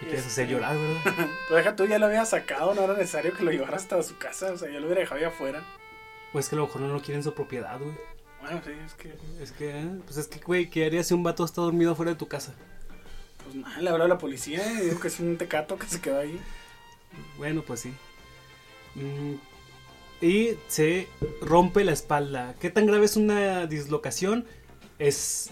[0.02, 1.30] Y quieres hacer este, llorar, ¿verdad?
[1.48, 4.18] Pero deja tú, ya lo había sacado, no era necesario que lo llevara hasta su
[4.18, 5.64] casa, o sea, ya lo hubiera dejado ahí afuera.
[6.32, 7.96] Pues que a lo mejor no lo quieren su propiedad, güey.
[8.42, 9.18] Bueno, sí, es que.
[9.42, 10.00] Es que, ¿eh?
[10.06, 12.54] pues es que, güey, ¿qué harías si un vato está dormido fuera de tu casa?
[13.44, 16.00] Pues nada, le habló a la policía y dijo que es un tecato que se
[16.00, 16.40] quedó ahí.
[17.38, 17.94] Bueno, pues sí.
[18.94, 19.36] Mm,
[20.22, 21.08] y se
[21.42, 22.56] rompe la espalda.
[22.60, 24.46] ¿Qué tan grave es una dislocación?
[25.00, 25.52] Es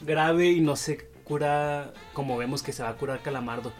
[0.00, 3.72] grave y no se cura como vemos que se va a curar Calamardo.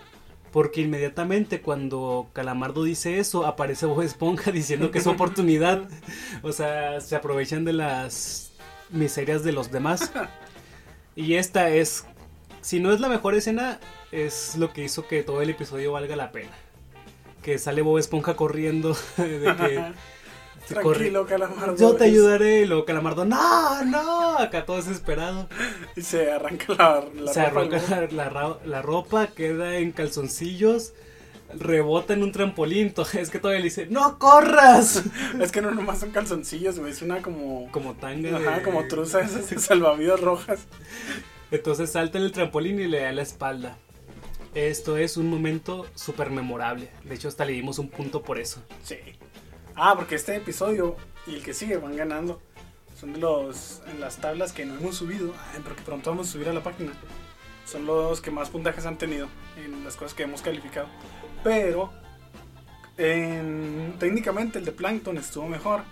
[0.53, 5.89] Porque inmediatamente cuando Calamardo dice eso, aparece Bob Esponja diciendo que es oportunidad.
[6.43, 8.53] o sea, se aprovechan de las
[8.91, 10.13] miserias de los demás.
[11.17, 12.05] Y esta es,
[12.61, 13.81] si no es la mejor escena,
[14.13, 16.53] es lo que hizo que todo el episodio valga la pena.
[17.43, 19.93] Que sale Bob Esponja corriendo de que
[20.69, 21.77] Tranquilo, Calamardo.
[21.77, 22.61] Yo te ayudaré.
[22.61, 24.39] Y luego Calamardo, no, no.
[24.39, 25.49] Acá todo desesperado.
[25.97, 27.61] Y se arranca la, la se ropa.
[27.77, 30.93] arranca la, la, ropa, queda en calzoncillos.
[31.53, 32.95] Rebota en un trampolín.
[33.19, 35.03] Es que todavía le dice, ¡No corras!
[35.41, 36.93] es que no nomás son calzoncillos, güey.
[36.93, 37.69] Es una como.
[37.73, 38.37] Como tanga.
[38.37, 40.61] Ajá, como truza esas salvavidas rojas.
[41.51, 43.77] Entonces salta en el trampolín y le da la espalda.
[44.55, 46.91] Esto es un momento súper memorable.
[47.05, 48.63] De hecho, hasta le dimos un punto por eso.
[48.83, 48.97] Sí.
[49.75, 52.41] Ah, porque este episodio y el que sigue van ganando.
[52.99, 55.33] Son de los en las tablas que no hemos subido,
[55.65, 56.93] pero que pronto vamos a subir a la página.
[57.67, 60.87] Son los que más puntajes han tenido en las cosas que hemos calificado.
[61.43, 61.91] Pero
[62.99, 65.83] en- técnicamente el de Plankton estuvo mejor.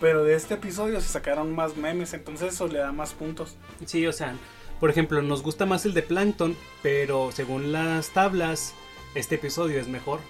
[0.00, 3.56] Pero de este episodio se sacaron más memes, entonces eso le da más puntos.
[3.86, 4.34] Sí, o sea,
[4.80, 8.74] por ejemplo, nos gusta más el de Plankton, pero según las tablas,
[9.14, 10.20] este episodio es mejor.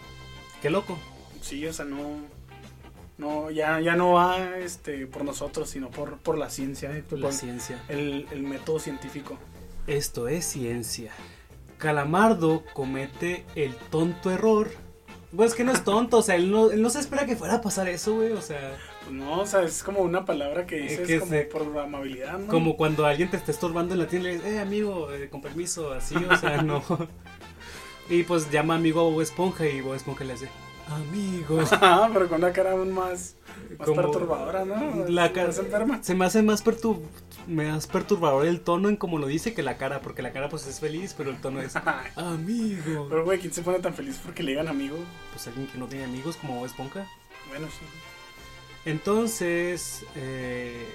[0.63, 0.99] Qué loco.
[1.41, 2.33] Sí, o sea, no.
[3.17, 7.33] No, ya, ya no va este, por nosotros, sino por, por la ciencia, La por
[7.33, 7.81] ciencia.
[7.89, 9.39] el, el método científico.
[9.87, 11.13] Esto es ciencia.
[11.79, 14.71] Calamardo comete el tonto error.
[15.37, 17.37] Pues es que no es tonto, o sea, él no, él no se espera que
[17.37, 18.77] fuera a pasar eso, güey, o sea,
[19.11, 22.39] no, o sea, es como una palabra que Es dices que como se- por amabilidad,
[22.39, 22.47] ¿no?
[22.49, 25.29] como cuando alguien te está estorbando en la tienda y le dices, eh, amigo, eh,
[25.31, 26.83] con permiso, así, o sea, no.
[28.11, 30.49] Y pues llama amigo a Bob Esponja y Bob Esponja le hace,
[30.89, 31.59] amigo.
[31.61, 33.37] Ajá, pero con una cara aún más,
[33.79, 35.07] más Como- perturbadora, ¿no?
[35.09, 37.01] La cara se me hace más, pertur-
[37.49, 40.67] más perturbador el tono en como lo dice que la cara, porque la cara pues
[40.67, 41.75] es feliz, pero el tono es
[42.17, 43.07] amigo.
[43.09, 44.97] Pero, güey, ¿quién se pone tan feliz porque le digan amigo?
[45.33, 47.07] Pues alguien que no tiene amigos como Bob Esponja.
[47.49, 47.87] Bueno, sí.
[48.85, 50.87] Entonces, eh,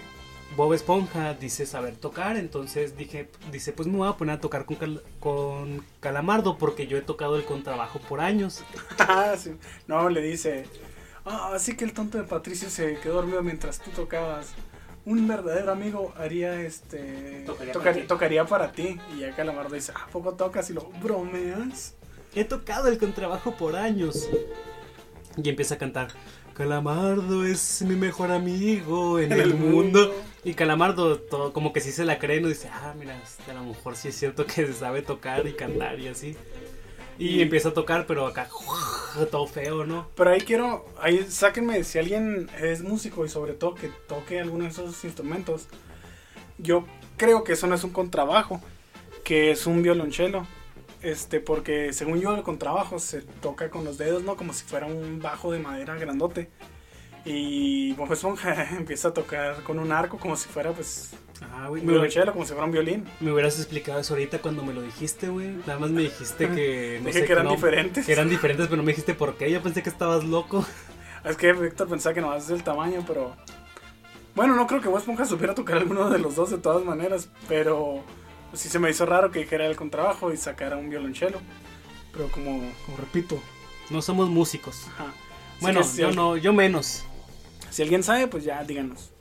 [0.55, 4.65] Bob Esponja dice saber tocar, entonces dije, dice, pues me voy a poner a tocar
[4.65, 8.63] con, Cal- con Calamardo porque yo he tocado el contrabajo por años.
[8.99, 9.55] Ah, sí.
[9.87, 10.65] No, le dice,
[11.25, 14.53] ah, así que el tonto de Patricio se quedó dormido mientras tú tocabas.
[15.05, 17.43] Un verdadero amigo haría este.
[17.45, 18.07] Tocaría tocar- para ti.
[18.07, 18.99] tocaría para ti.
[19.15, 20.69] Y ya Calamardo dice, ¿a poco tocas?
[20.69, 21.95] Y lo bromeas.
[22.35, 24.29] He tocado el contrabajo por años.
[25.41, 26.09] Y empieza a cantar,
[26.59, 30.13] Calamardo es mi mejor amigo en, el, mundo.
[30.43, 33.53] Y Calamardo todo, como que sí se la cree, no dice, ah, mira, este, a
[33.53, 36.35] lo mejor sí es cierto que sabe tocar y cantar y así.
[37.17, 38.49] Y, Y- empieza a tocar, pero acá
[39.31, 40.09] todo feo, ¿no?
[40.17, 44.65] Pero ahí quiero, ahí sáquenme si alguien es músico y sobre todo que toque alguno
[44.65, 45.67] de esos instrumentos.
[46.57, 48.59] Yo creo que eso no es un contrabajo,
[49.23, 50.45] que es un violonchelo.
[51.01, 54.35] Este, porque según yo el contrabajo se toca con los dedos, ¿no?
[54.35, 56.49] Como si fuera un bajo de madera grandote.
[57.25, 61.11] Y Bob Esponja empieza a tocar con un arco como si fuera pues
[61.53, 63.05] Ah, güey, me, hubiera- como si fuera un violín.
[63.21, 65.47] me hubieras explicado eso ahorita cuando me lo dijiste, güey.
[65.65, 66.97] Nada más me dijiste que...
[67.01, 68.05] No Dije sé, que eran no- diferentes.
[68.05, 69.49] Que eran diferentes, pero no me dijiste por qué.
[69.49, 70.65] Yo pensé que estabas loco.
[71.25, 73.35] Es que Víctor pensaba que no es del tamaño, pero.
[74.35, 77.29] Bueno, no creo que Bob Esponja supiera tocar alguno de los dos de todas maneras,
[77.49, 78.03] pero.
[78.49, 81.39] Pues, sí se me hizo raro que dijera el contrabajo y sacara un violonchelo.
[82.11, 83.39] Pero como, como repito.
[83.89, 84.87] No somos músicos.
[84.95, 85.13] Ajá.
[85.61, 87.03] Bueno, yo no, yo menos.
[87.69, 89.11] si alguien sabe, pues ya díganos.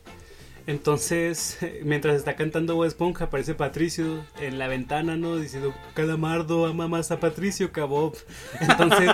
[0.66, 5.36] Entonces, mientras está cantando Bob Esponja, aparece Patricio en la ventana, ¿no?
[5.36, 8.16] Diciendo, Calamardo ama más a Patricio que a Bob.
[8.60, 9.10] Entonces,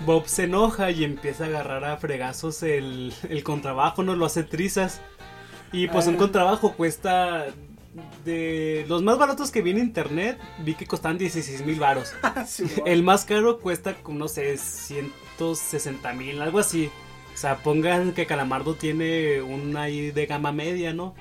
[0.00, 4.14] Bob se enoja y empieza a agarrar a fregazos el, el contrabajo, ¿no?
[4.16, 5.00] Lo hace trizas.
[5.72, 6.18] Y pues un Ah.
[6.18, 7.46] contrabajo cuesta...
[8.24, 12.12] De los más baratos que vi en internet, vi que costaban 16 mil varos.
[12.46, 16.90] Sí, El más caro cuesta, como, no sé, 160 mil, algo así.
[17.34, 21.14] O sea, pongan que Calamardo tiene una ahí de gama media, ¿no?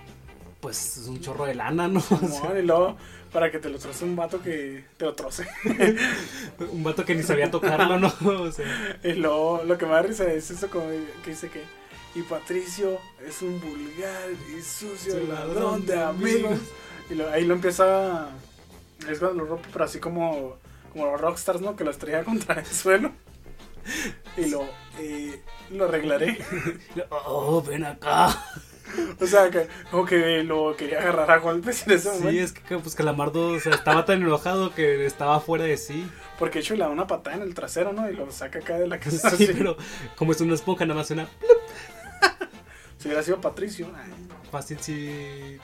[0.60, 2.00] Pues es un chorro de lana, ¿no?
[2.10, 2.98] O sea, y luego,
[3.32, 5.48] para que te lo troce un vato que te lo troce.
[6.72, 8.12] un vato que ni sabía tocarlo, ¿no?
[8.26, 8.66] O sea,
[9.04, 10.88] Y luego, lo que me da risa es eso como
[11.24, 11.62] que dice que.
[12.16, 16.60] Y Patricio es un vulgar y sucio Sí, ladrón de amigos.
[17.10, 18.30] Y lo- ahí lo empieza.
[19.08, 20.56] Es cuando lo rompe, pero así como,
[20.92, 21.76] como los rockstars, ¿no?
[21.76, 23.12] Que lo estrella contra el suelo.
[24.36, 24.68] Y lo,
[25.00, 25.42] eh,
[25.72, 26.40] lo arreglaré.
[27.10, 28.36] oh, ven acá.
[29.20, 32.30] O sea, que como que lo quería agarrar a golpes en ese momento.
[32.32, 36.10] Sí, es que pues Calamardo o sea, estaba tan enojado que estaba fuera de sí.
[36.40, 38.10] Porque de hecho le da una patada en el trasero, ¿no?
[38.10, 39.30] Y lo saca acá de la casa.
[39.32, 39.54] Sí, así.
[39.58, 39.78] pero
[40.16, 41.28] como es una esponja, nada más suena
[43.08, 43.88] Si hubiera sido Patricio.
[43.96, 44.12] ay,
[44.52, 45.58] fácil si...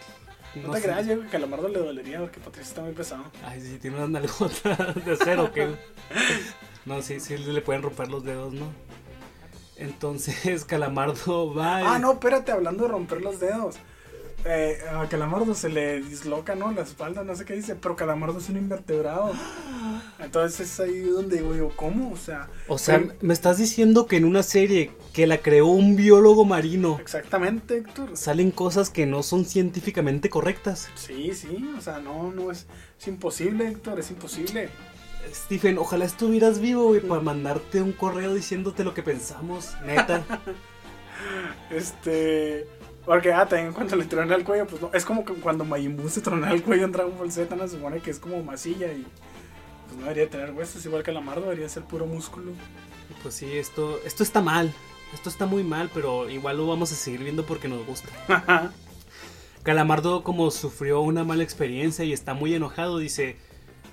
[0.55, 0.83] No, te sé.
[0.85, 3.25] creas, yo que a Calamardo le dolería porque Patricio está muy pesado.
[3.43, 5.75] Ay, sí, tiene unas nalgotas de acero, que
[6.85, 8.67] No, sí, sí le pueden romper los dedos, ¿no?
[9.75, 11.95] Entonces Calamardo va.
[11.95, 13.75] Ah, no, espérate, hablando de romper los dedos.
[14.45, 16.71] Eh, a Calamardo se le disloca, ¿no?
[16.73, 19.31] La espalda, no sé qué dice, pero Calamardo es un invertebrado.
[20.19, 22.11] Entonces es ahí donde digo yo, ¿cómo?
[22.11, 25.67] O sea, O sea, pero- me estás diciendo que en una serie que la creó
[25.67, 28.17] un biólogo marino exactamente, Héctor.
[28.17, 30.89] salen cosas que no son científicamente correctas.
[30.95, 32.65] Sí, sí, o sea, no, no es,
[32.99, 34.69] es imposible, Héctor, es imposible.
[35.33, 40.23] Stephen, ojalá estuvieras vivo, güey, para mandarte un correo diciéndote lo que pensamos, neta.
[41.71, 42.67] Este.
[43.05, 44.89] Porque, ah, también cuando le trona el cuello, pues no.
[44.93, 47.67] Es como que cuando Majin Buu se trona el cuello en Dragon Ball Z, no
[47.67, 49.05] se supone que es como masilla y.
[49.87, 52.53] Pues no debería tener huesos, igual que Calamardo, debería ser puro músculo.
[53.21, 54.73] Pues sí, esto, esto está mal.
[55.13, 58.09] Esto está muy mal, pero igual lo vamos a seguir viendo porque nos gusta.
[59.63, 63.37] Calamardo, como sufrió una mala experiencia y está muy enojado, dice: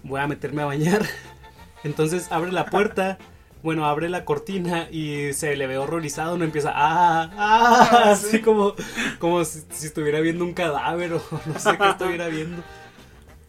[0.03, 1.03] Voy a meterme a bañar.
[1.85, 3.19] Entonces abre la puerta,
[3.63, 8.27] bueno, abre la cortina y se le ve horrorizado, no empieza, ah, ah, Sí.
[8.27, 8.75] así como,
[9.19, 12.63] como si, si estuviera viendo un cadáver o no sé qué estuviera viendo.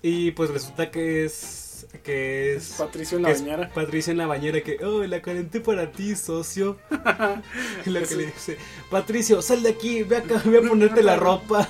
[0.01, 3.69] Y pues resulta que es, que Es es, Patricio en la bañera.
[3.73, 6.77] Patricia en la bañera que, oh, la calenté para ti, socio.
[7.85, 8.57] La que le dice,
[8.89, 11.67] Patricio, sal de aquí, ve acá, voy a ponerte la ropa.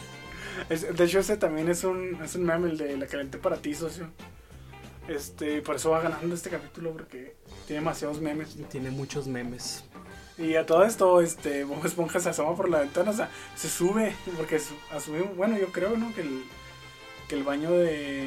[0.70, 3.74] De hecho, ese también es un, es un meme, el de la calenté para ti,
[3.74, 4.10] socio.
[5.16, 7.36] Este, por eso va ganando este capítulo, porque
[7.68, 8.58] tiene demasiados memes.
[8.70, 9.84] Tiene muchos memes.
[10.38, 13.70] Y a todo esto, este, Bob Esponja se asoma por la ventana, o sea, se
[13.70, 16.14] sube, porque su- asumimos, bueno, yo creo, ¿no?
[16.16, 16.44] Que el,
[17.28, 18.24] que el baño de,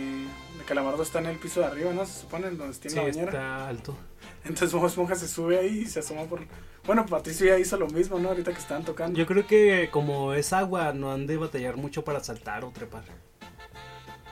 [0.58, 2.06] de Calamardo está en el piso de arriba, ¿no?
[2.06, 3.26] Se supone, donde tiene Sí, la bañera.
[3.32, 3.96] está alto.
[4.44, 6.40] Entonces Bob Esponja se sube ahí y se asoma por...
[6.86, 8.28] Bueno, Patricio ya hizo lo mismo, ¿no?
[8.28, 9.18] Ahorita que estaban tocando.
[9.18, 13.04] Yo creo que como es agua, no han de batallar mucho para saltar o trepar.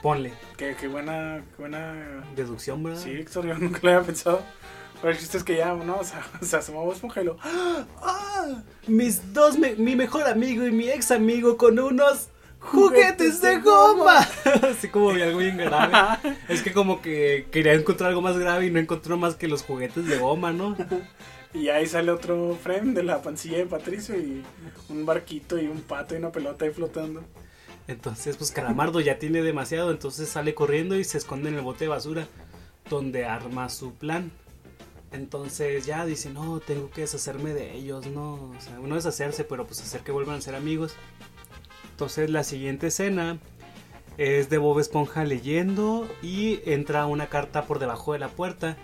[0.03, 2.23] Ponle, Qué, qué buena, qué buena...
[2.35, 3.01] deducción, ¿verdad?
[3.01, 4.41] Sí, Héctor, yo nunca lo había pensado.
[5.01, 5.95] Pero el chiste es que ya, ¿no?
[5.97, 7.37] O sea, se asoma Bob Esponja y lo...
[7.41, 7.85] ¡Ah!
[8.01, 8.63] ¡Ah!
[8.87, 12.27] Mis dos, me- mi mejor amigo y mi ex amigo con unos
[12.59, 14.19] Juguetes de goma.
[14.71, 15.93] Así como vi algo bien grave.
[16.47, 19.63] Es que como que quería encontrar algo más grave y no encontró más que los
[19.63, 20.77] juguetes de goma, ¿no?
[21.53, 24.43] Y ahí sale otro frame de la pancilla de Patricio y
[24.87, 27.21] un barquito y un pato y una pelota ahí flotando.
[27.87, 31.85] Entonces, pues Calamardo ya tiene demasiado, entonces sale corriendo y se esconde en el bote
[31.85, 32.27] de basura,
[32.89, 34.31] donde arma su plan.
[35.11, 38.33] Entonces ya dice, no, tengo que deshacerme de ellos, ¿no?
[38.33, 40.95] O sea, uno deshacerse, pero pues hacer que vuelvan a ser amigos.
[41.91, 43.37] Entonces la siguiente escena
[44.17, 48.77] es de Bob Esponja leyendo y entra una carta por debajo de la puerta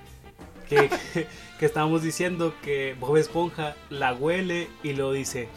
[0.67, 1.27] que, que,
[1.59, 5.49] que estábamos diciendo que Bob Esponja la huele y lo dice,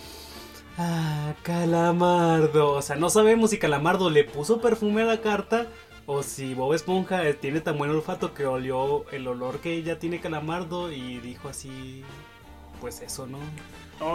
[0.78, 2.72] Ah, Calamardo.
[2.72, 5.66] O sea, no sabemos si Calamardo le puso perfume a la carta
[6.06, 10.20] o si Bob Esponja tiene tan buen olfato que olió el olor que ya tiene
[10.20, 12.02] Calamardo y dijo así,
[12.80, 13.38] pues eso, ¿no?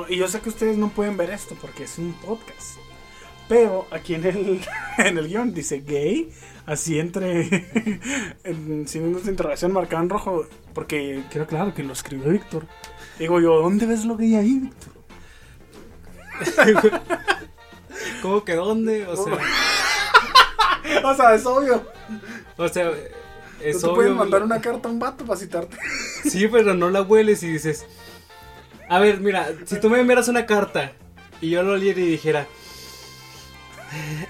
[0.10, 2.78] Y yo sé que ustedes no pueden ver esto porque es un podcast.
[3.48, 4.62] Pero aquí en el,
[4.98, 6.30] en el guion dice gay,
[6.66, 7.48] así entre
[8.44, 12.68] en signos de interrogación marcado en rojo, porque queda claro que lo escribió Víctor.
[13.18, 14.97] Digo yo, ¿dónde ves lo gay ahí, Víctor?
[18.22, 19.06] ¿Cómo que dónde?
[19.08, 19.38] O sea,
[21.04, 21.86] O sea, es obvio.
[22.58, 22.92] o sea, No
[23.62, 24.16] es te pueden obvio.
[24.16, 25.78] mandar una carta a un vato para citarte.
[26.30, 27.86] Sí, pero no la hueles y dices,
[28.90, 30.92] a ver, mira, si tú me enviaras una carta
[31.42, 32.48] y yo lo oliera y dijera,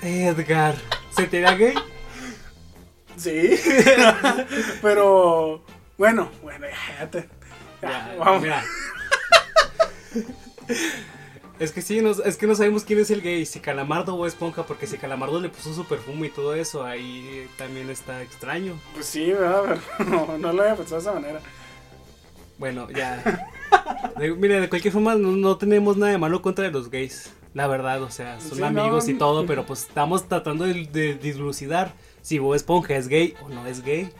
[0.04, 0.76] Edgar,
[1.15, 1.74] ¿se te da gay?
[3.15, 3.60] Sí.
[4.82, 5.63] Pero,
[5.98, 7.20] bueno, bueno, ya, ya te.
[7.82, 8.41] ya, Ya, vamos.
[8.43, 8.63] mira.
[11.60, 14.28] Es que sí, no, es que no sabemos quién es el gay, si Calamardo o
[14.28, 18.80] Esponja, porque si Calamardo le puso su perfume y todo eso, ahí también está extraño.
[18.93, 19.80] Pues sí, ¿verdad?
[19.98, 21.39] Pero no, no lo había pensado de esa manera.
[22.60, 23.24] Bueno, ya.
[24.17, 27.65] De- mira, de cualquier forma, no, no tenemos nada de malo contra los gays, la
[27.67, 29.12] verdad, o sea, son Sí, amigos no.
[29.12, 33.50] y todo, pero pues estamos tratando de, de dilucidar si Bob Esponja es gay o
[33.50, 34.12] no es gay.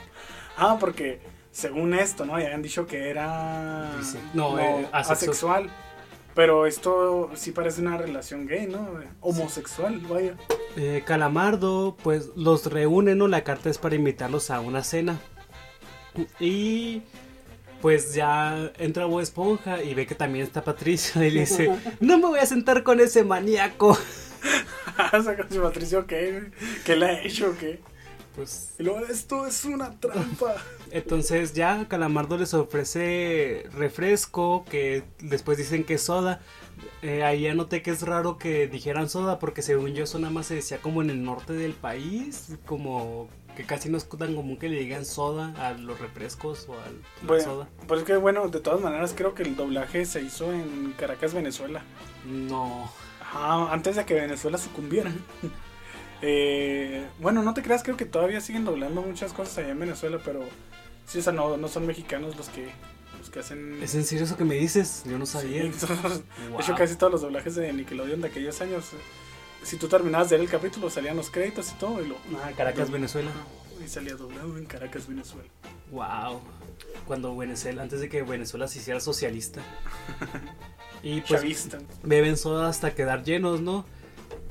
[0.56, 1.19] Ah, porque
[1.52, 2.39] según esto, ¿no?
[2.39, 3.91] Ya habían dicho que era.
[4.34, 5.12] No, eh, asexual.
[5.63, 5.69] asexual.
[6.38, 8.88] Pero esto sí parece una relación gay, ¿no?
[9.21, 10.36] Homosexual, vaya.
[10.76, 13.28] Eh, Calamardo, pues los reúne, ¿no?
[13.28, 15.19] La carta es para invitarlos a una cena.
[16.39, 17.02] Y
[17.82, 21.71] pues ya entra Bob Esponja y ve que también está Patricio y le dice,
[22.02, 23.97] no me voy a sentar con ese maníaco.
[25.23, 26.52] Saca su Patricio, ¿qué?
[26.86, 27.58] ¿Qué le ha hecho?
[27.60, 27.80] ¿Qué?
[28.36, 30.58] Pues Y luego, esto es una trampa.
[30.91, 36.41] Entonces ya Calamardo les ofrece refresco, que después dicen que es soda.
[37.02, 40.32] Eh, ahí ya noté que es raro que dijeran soda porque según yo eso nada
[40.32, 44.36] más se decía como en el norte del país, como que casi no es tan
[44.36, 47.69] común que le digan soda a los refrescos o a la Bueno, soda.
[47.88, 51.34] pues es que, bueno, de todas maneras, creo que el doblaje se hizo en Caracas,
[51.34, 51.82] Venezuela.
[52.26, 52.91] No.
[53.19, 55.12] Ajá, antes de que Venezuela sucumbiera.
[56.21, 60.19] Eh, bueno, no te creas, creo que todavía siguen doblando muchas cosas allá en Venezuela,
[60.23, 60.41] pero
[61.06, 62.69] sí, o sea, no, no son mexicanos los que,
[63.19, 63.80] los que hacen...
[63.84, 65.03] ¿Es en serio eso que me dices?
[65.06, 65.63] Yo no Sí, sabía.
[65.63, 65.69] De
[66.60, 68.97] hecho, casi todos los doblajes de Nickelodeon de aquellos años, eh,
[69.63, 72.15] si tú terminabas de ver el capítulo, salían los créditos y todo, y lo...
[72.44, 73.29] Ah, Caracas, Venezuela.
[73.83, 75.48] Y salía doblado en Caracas, Venezuela.
[75.92, 76.42] Wow.
[77.06, 79.62] Cuando Venezuela, antes de que Venezuela se hiciera socialista.
[81.04, 81.77] Y pues Chavista.
[82.02, 83.85] beben soda hasta quedar llenos, ¿no?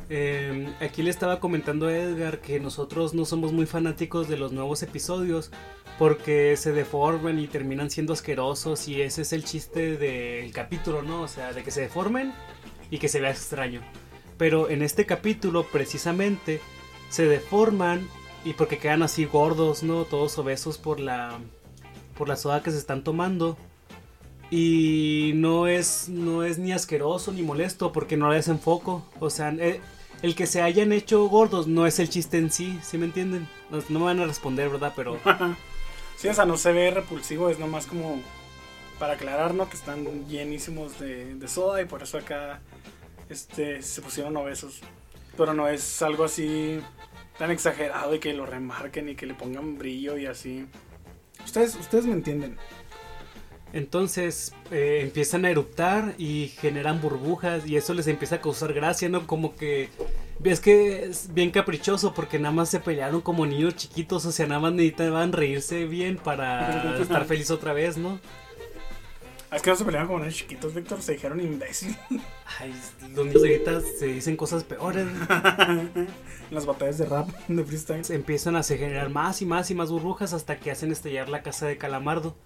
[0.09, 4.53] Eh, aquí le estaba comentando a Edgar que nosotros no somos muy fanáticos de los
[4.53, 5.51] nuevos episodios
[5.99, 11.23] porque se deforman y terminan siendo asquerosos y ese es el chiste del capítulo, ¿no?
[11.23, 12.33] O sea, de que se deformen
[12.91, 13.81] y que se vea extraño.
[14.39, 16.61] Pero en este capítulo precisamente
[17.09, 18.07] se deforman
[18.45, 20.05] y porque quedan así gordos, ¿no?
[20.05, 21.41] Todos obesos por la
[22.17, 23.57] por la soda que se están tomando.
[24.51, 28.61] Y no es, no es ni asqueroso ni molesto porque no le hacen.
[28.65, 29.81] O sea, eh,
[30.23, 33.49] el que se hayan hecho gordos no es el chiste en sí, ¿sí me entienden?
[33.71, 34.93] No, no me van a responder, ¿verdad?
[34.97, 35.19] Pero
[36.17, 38.21] Sí, o sea, no se ve repulsivo, es nomás como
[38.99, 39.69] para aclarar, ¿no?
[39.69, 42.61] Que están llenísimos de, de soda y por eso acá
[43.29, 44.81] este, se pusieron obesos.
[45.37, 46.81] Pero no es algo así
[47.39, 50.67] tan exagerado y que lo remarquen y que le pongan brillo y así.
[51.45, 52.57] Ustedes, ustedes me entienden.
[53.73, 59.09] Entonces eh, empiezan a eruptar y generan burbujas y eso les empieza a causar gracia,
[59.09, 59.27] ¿no?
[59.27, 59.89] Como que
[60.39, 64.47] ves que es bien caprichoso porque nada más se pelearon como niños chiquitos, o sea,
[64.47, 68.21] nada más necesitaban reírse bien para estar feliz otra vez, ¿no?
[69.53, 71.97] Es que no se peleaban como niños chiquitos, Víctor, se dijeron imbécil.
[72.59, 72.75] Ay,
[73.15, 75.07] los niños ahorita se dicen cosas peores.
[76.51, 78.05] Las batallas de rap, de freestyle.
[78.05, 81.43] Se empiezan a generar más y más y más burbujas hasta que hacen estallar la
[81.43, 82.37] casa de Calamardo.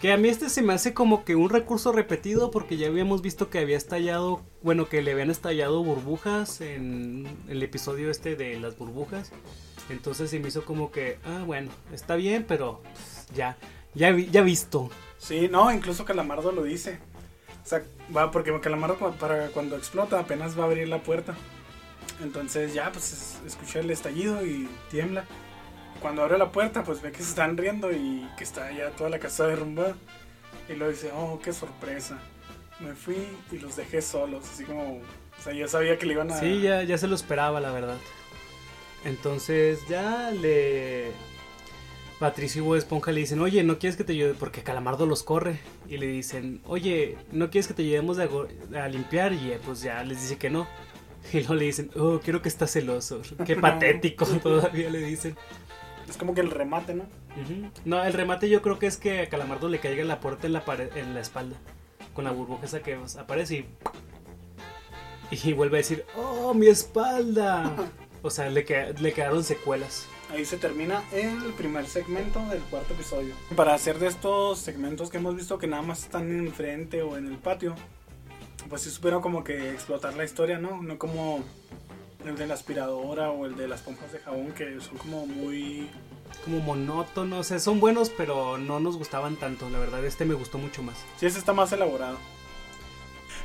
[0.00, 3.20] Que a mí este se me hace como que un recurso repetido porque ya habíamos
[3.20, 8.58] visto que había estallado, bueno, que le habían estallado burbujas en el episodio este de
[8.58, 9.30] las burbujas.
[9.90, 13.58] Entonces se me hizo como que, ah, bueno, está bien, pero pues, ya,
[13.94, 14.88] ya, ya visto.
[15.18, 16.98] Sí, no, incluso Calamardo lo dice.
[17.62, 17.82] O sea,
[18.16, 21.34] va porque Calamardo para cuando explota apenas va a abrir la puerta.
[22.22, 25.26] Entonces ya, pues es- escucha el estallido y tiembla.
[26.00, 29.10] Cuando abre la puerta, pues ve que se están riendo y que está ya toda
[29.10, 29.94] la casa derrumbada.
[30.68, 32.18] Y luego dice, oh, qué sorpresa.
[32.80, 33.16] Me fui
[33.52, 34.44] y los dejé solos.
[34.50, 36.38] Así como, o sea, yo sabía que le iban a...
[36.38, 37.98] Sí, ya, ya se lo esperaba, la verdad.
[39.04, 41.12] Entonces ya le...
[42.18, 44.34] Patricio y Bob Esponja le dicen, oye, ¿no quieres que te ayude?
[44.34, 45.58] Porque Calamardo los corre.
[45.88, 48.28] Y le dicen, oye, ¿no quieres que te ayudemos a,
[48.78, 49.32] a limpiar?
[49.32, 50.66] Y eh, pues ya les dice que no.
[51.32, 53.22] Y luego le dicen, oh, quiero que estás celoso.
[53.44, 55.36] Qué patético todavía le dicen.
[56.08, 57.04] Es como que el remate, ¿no?
[57.04, 57.70] Ujú.
[57.84, 60.52] No, el remate yo creo que es que a Calamardo le caiga la puerta en
[60.52, 61.56] la, pared, en la espalda.
[62.14, 63.66] Con la burbuja esa que aparece y...
[65.32, 67.76] Y vuelve a decir, oh, mi espalda.
[68.22, 68.66] O sea, le,
[69.00, 70.06] le quedaron secuelas.
[70.30, 73.34] Ahí se termina el primer segmento del cuarto episodio.
[73.56, 77.26] Para hacer de estos segmentos que hemos visto que nada más están enfrente o en
[77.26, 77.74] el patio,
[78.68, 80.82] pues sí supieron como que explotar la historia, ¿no?
[80.82, 81.42] No como
[82.24, 85.88] el de la aspiradora o el de las pompas de jabón que son como muy...
[86.44, 89.68] Como monótonos, o sea, son buenos, pero no nos gustaban tanto.
[89.68, 90.96] La verdad, este me gustó mucho más.
[91.18, 92.16] Sí, ese está más elaborado.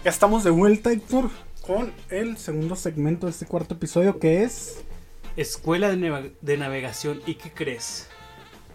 [0.04, 1.30] Ya estamos de vuelta, Héctor,
[1.66, 4.82] con el segundo segmento de este cuarto episodio que es...
[5.36, 7.22] Escuela de, neva- de navegación.
[7.26, 8.08] ¿Y qué crees?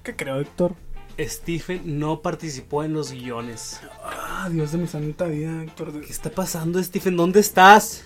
[0.02, 0.74] ¿Qué creo, Héctor?
[1.18, 3.80] Stephen no participó en los guiones.
[4.02, 6.00] Ah, Dios de mi santa vida, Héctor.
[6.00, 7.16] ¿Qué está pasando, Stephen?
[7.16, 8.04] ¿Dónde estás?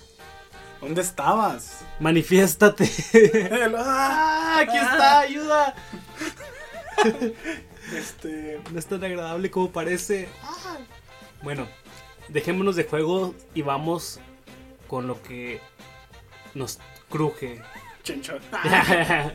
[0.85, 1.83] ¿Dónde estabas?
[1.99, 2.85] Manifiéstate.
[3.75, 4.59] ¡Ah!
[4.61, 5.19] ¡Aquí está!
[5.21, 5.75] ¡Ayuda!
[7.91, 8.61] Este...
[8.71, 10.29] No es tan agradable como parece.
[11.41, 11.67] Bueno,
[12.29, 14.19] dejémonos de juego y vamos
[14.87, 15.59] con lo que
[16.53, 16.77] nos
[17.09, 17.63] cruje.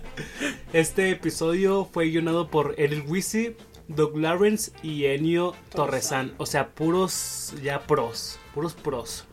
[0.73, 3.57] Este episodio fue guionado por Eric Wisi,
[3.89, 6.33] Doug Lawrence y Ennio Torresan.
[6.39, 8.39] O sea, puros ya pros.
[8.55, 9.25] Puros pros.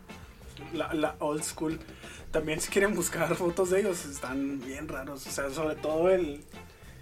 [0.72, 1.78] la, la old school.
[2.30, 5.26] También si quieren buscar fotos de ellos, están bien raros.
[5.26, 6.42] O sea, sobre todo el...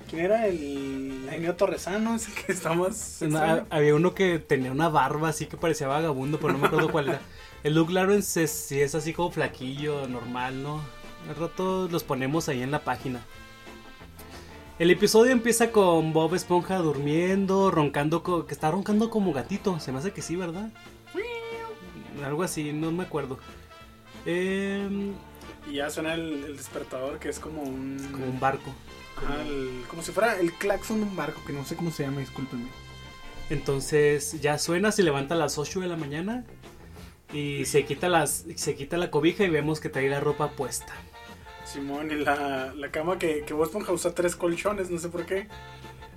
[0.08, 0.46] ¿Quién era?
[0.46, 3.22] El Enio Torresano, es el que está más...
[3.22, 6.92] No, había uno que tenía una barba así que parecía vagabundo, pero no me acuerdo
[6.92, 7.20] cuál era.
[7.64, 10.80] El Doug Lawrence es, sí es así como flaquillo, normal, ¿no?
[11.28, 13.20] Al rato los ponemos ahí en la página.
[14.78, 19.80] El episodio empieza con Bob Esponja durmiendo, roncando, co- que está roncando como gatito.
[19.80, 20.68] Se me hace que sí, ¿verdad?
[22.24, 23.38] Algo así, no me acuerdo.
[24.26, 25.14] Em,
[25.68, 27.98] Y ya suena el, el despertador, que es como un...
[28.12, 28.72] como un barco.
[29.40, 32.20] El- como si fuera el claxon de un barco, que no sé cómo se llama,
[32.20, 32.68] discúlpenme.
[33.50, 36.44] Entonces ya suena, se levanta a las 8 de la mañana
[37.32, 40.92] y se quita, las, se quita la cobija y vemos que trae la ropa puesta.
[41.64, 45.26] Simón, y la, la cama que, que Bob Esponja usa tres colchones, no sé por
[45.26, 45.48] qué.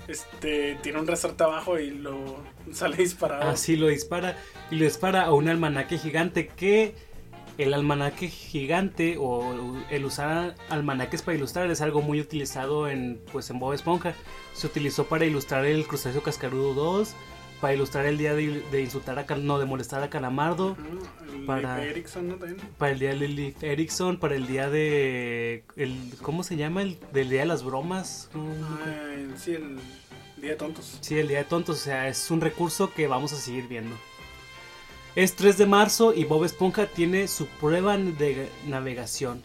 [0.08, 2.44] Este, tiene un resorte abajo y lo
[2.74, 3.50] sale disparado.
[3.50, 4.38] Así lo dispara
[4.72, 6.96] y lo dispara a un almanaque gigante que
[7.60, 13.50] el almanaque gigante o el usar almanaques para ilustrar es algo muy utilizado en pues
[13.50, 14.14] en Bob Esponja.
[14.54, 17.14] Se utilizó para ilustrar el crustáceo cascarudo 2,
[17.62, 20.78] para ilustrar el día de, de insultar a no de molestar a Calamardo,
[21.46, 22.36] para- de Erickson, ¿no?
[22.36, 22.58] También.
[22.78, 26.82] para el día de Lily Erickson, para el día de el ¿cómo se llama?
[26.82, 28.30] el del día de las bromas.
[28.34, 29.78] Ah, el- sí, el
[30.38, 30.98] Día de Tontos.
[31.02, 33.94] Sí, el día de tontos, o sea, es un recurso que vamos a seguir viendo.
[35.16, 39.42] Es 3 de marzo y Bob Esponja tiene su prueba de navegación.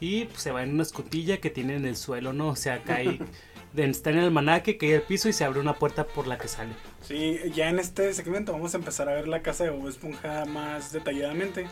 [0.00, 2.48] Y pues, se va en una escotilla que tiene en el suelo, ¿no?
[2.48, 3.20] O sea, cae,
[3.76, 6.48] está en el almanaque, cae al piso y se abre una puerta por la que
[6.48, 6.72] sale.
[7.02, 10.44] Sí, ya en este segmento vamos a empezar a ver la casa de Bob Esponja
[10.46, 11.66] más detalladamente.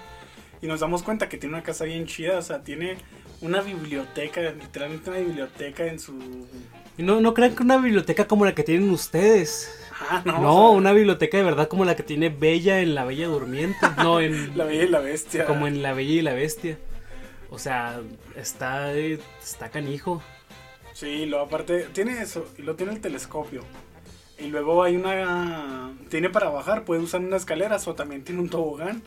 [0.60, 2.96] Y nos damos cuenta que tiene una casa bien chida, o sea, tiene
[3.40, 6.46] una biblioteca, literalmente una biblioteca en su...
[6.96, 9.81] no, no crean que una biblioteca como la que tienen ustedes.
[10.08, 13.28] Ah, no, No, una biblioteca de verdad como la que tiene Bella en La Bella
[13.28, 13.78] Durmiente.
[13.98, 14.56] No, en...
[14.56, 15.46] La Bella y la Bestia.
[15.46, 16.78] Como en La Bella y la Bestia.
[17.50, 18.00] O sea,
[18.36, 20.22] está, está canijo.
[20.94, 23.62] Sí, lo aparte, tiene eso, y lo tiene el telescopio.
[24.38, 25.92] Y luego hay una...
[26.08, 29.02] Tiene para bajar, puede usar una escalera, o también tiene un tobogán.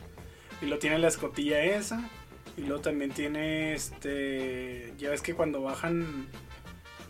[0.62, 2.08] Y lo tiene la escotilla esa.
[2.56, 4.94] Y luego también tiene este.
[4.98, 6.26] Ya ves que cuando bajan.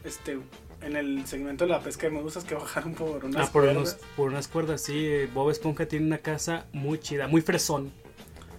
[0.04, 0.38] Este.
[0.82, 3.76] En el segmento de la pesca de medusas que bajaron por unas ah, por, cuerdas.
[3.76, 5.06] unos- por unas cuerdas, sí.
[5.06, 7.92] eh, Bob Esponja tiene una casa muy chida, muy fresón.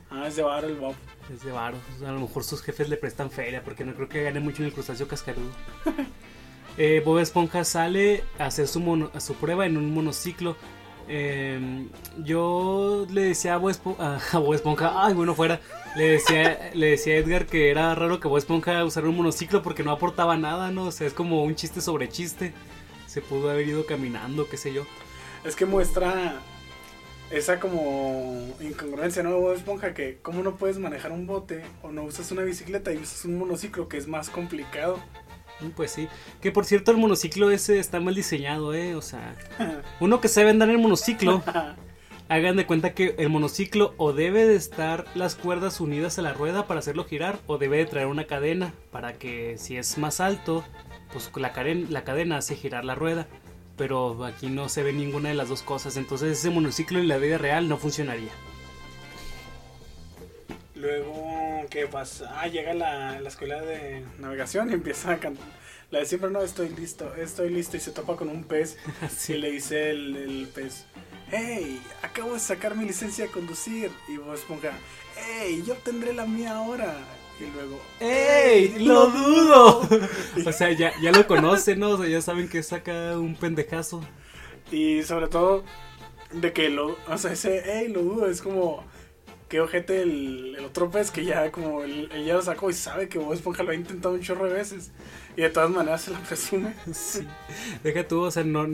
[0.10, 0.96] Ah, es de bar el Bob.
[1.34, 1.78] Es de varo.
[1.96, 4.40] O sea, a lo mejor sus jefes le prestan feria porque no creo que gane
[4.40, 5.52] mucho en el crustáceo cascarudo.
[6.80, 10.56] Eh, Bob Esponja sale a hacer su, mono- a su prueba en un monociclo.
[11.10, 11.88] Eh,
[12.24, 14.20] yo le decía a Bob, Espo- a-
[14.56, 15.62] Esponja, ay, bueno, fuera.
[15.96, 19.64] Le decía, le decía a Edgar que era raro que Bob Esponja usara un monociclo
[19.64, 20.84] porque no aportaba nada, ¿no?
[20.86, 22.54] O sea, es como un chiste sobre chiste.
[23.08, 24.86] Se pudo haber ido caminando, qué sé yo.
[25.46, 26.40] Es que muestra
[27.32, 29.38] esa como incongruencia, ¿no?
[29.40, 32.98] Bob Esponja, que cómo no puedes manejar un bote o no usas una bicicleta y
[32.98, 35.00] usas un monociclo que es más complicado.
[35.76, 36.08] Pues sí.
[36.42, 38.96] Que por cierto, el monociclo ese está mal diseñado, ¿eh?
[38.96, 39.36] O sea,
[40.00, 41.44] uno que sabe andar en el monociclo.
[42.30, 46.34] Hagan de cuenta que el monociclo o debe de estar las cuerdas unidas a la
[46.34, 50.20] rueda para hacerlo girar o debe de traer una cadena para que si es más
[50.20, 50.66] alto,
[51.14, 53.28] pues la, caren- la cadena hace girar la rueda.
[53.78, 57.18] Pero aquí no se ve ninguna de las dos cosas, entonces ese monociclo en la
[57.18, 58.32] vida real no funcionaría.
[60.80, 62.40] Luego, ¿qué pasa?
[62.40, 65.46] Ah, llega la, la escuela de navegación y empieza a cantar.
[65.90, 67.78] La de siempre no, estoy listo, estoy listo.
[67.78, 68.78] Y se topa con un pez.
[69.10, 69.34] Sí.
[69.34, 70.86] Y le dice el, el pez:
[71.32, 73.92] Hey, acabo de sacar mi licencia de conducir.
[74.08, 74.74] Y Bob Esponja:
[75.16, 76.96] Hey, yo tendré la mía ahora.
[77.40, 78.76] Y luego: ¡Ey!
[78.80, 79.88] ¡Lo dudo!
[80.46, 81.92] O sea, ya, ya lo conocen, ¿no?
[81.92, 84.02] O sea, ya saben que saca un pendejazo.
[84.72, 85.64] Y sobre todo,
[86.34, 86.98] de que lo.
[87.08, 88.84] O sea, ese, hey, lo dudo, es como.
[89.48, 92.74] Qué ojete el, el otro pez que ya como él, él ya lo sacó y
[92.74, 94.92] sabe que Bob Esponja lo ha intentado un chorro de veces.
[95.38, 96.74] Y de todas maneras se la presume.
[96.94, 97.26] Sí.
[97.84, 98.68] Deja tú, o sea, no.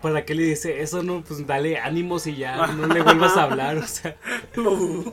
[0.00, 1.02] ¿Para qué le dice eso?
[1.02, 4.16] No, pues dale ánimos y ya, no le vuelvas a hablar, o sea.
[4.54, 5.12] Dudo.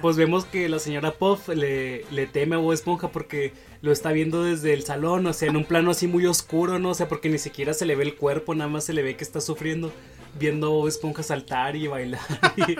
[0.00, 3.52] Pues vemos que la señora Puff le, le teme a Bob Esponja porque
[3.82, 6.90] lo está viendo desde el salón, o sea, en un plano así muy oscuro, ¿no?
[6.90, 9.16] O sea, porque ni siquiera se le ve el cuerpo, nada más se le ve
[9.16, 9.92] que está sufriendo,
[10.38, 12.20] viendo a Bob Esponja saltar y bailar
[12.56, 12.76] y-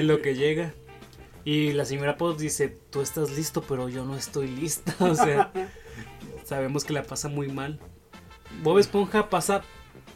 [0.00, 0.74] en lo que llega.
[1.44, 5.50] Y la señora Puff dice, tú estás listo, pero yo no estoy lista, o sea,
[6.44, 7.78] sabemos que la pasa muy mal.
[8.62, 9.62] Bob Esponja pasa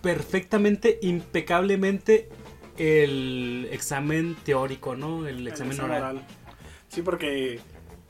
[0.03, 2.29] perfectamente, impecablemente
[2.77, 5.27] el examen teórico, ¿no?
[5.27, 6.27] El examen El oral.
[6.89, 7.61] Sí, porque,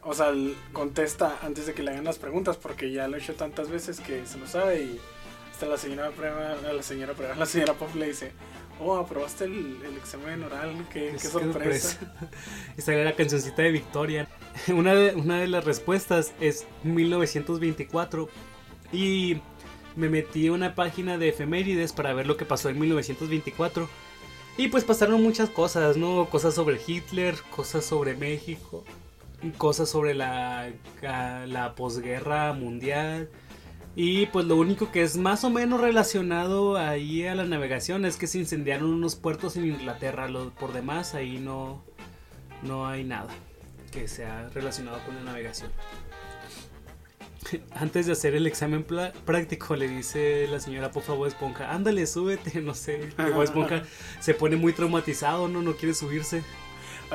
[0.03, 0.33] o sea,
[0.73, 4.01] contesta antes de que le hagan las preguntas, porque ya lo he hecho tantas veces
[4.01, 5.01] que se lo sabe y
[5.53, 8.33] hasta la señora prueba, la señora prueba, la señora Pop le dice,
[8.83, 11.99] oh, aprobaste el, el examen oral, qué, sorpresa.
[12.76, 14.28] Y sale la cancioncita de Victoria.
[14.68, 18.28] Una de, una de las respuestas es 1924.
[18.93, 19.41] Y
[19.97, 23.89] me metí a una página de efemérides para ver lo que pasó en 1924.
[24.59, 26.28] Y pues pasaron muchas cosas, ¿no?
[26.28, 28.85] Cosas sobre Hitler, cosas sobre México,
[29.57, 30.70] cosas sobre la,
[31.01, 33.30] la posguerra mundial.
[33.95, 38.16] Y pues lo único que es más o menos relacionado ahí a la navegación es
[38.16, 40.28] que se incendiaron unos puertos en Inglaterra.
[40.28, 41.84] Lo, por demás, ahí no,
[42.62, 43.28] no hay nada
[43.90, 45.70] que sea relacionado con la navegación.
[47.74, 52.61] Antes de hacer el examen práctico, le dice la señora Pofa Bob Esponja: Ándale, súbete.
[52.62, 53.11] No sé.
[53.18, 53.82] Bob Esponja
[54.20, 56.43] se pone muy traumatizado, no, no quiere subirse.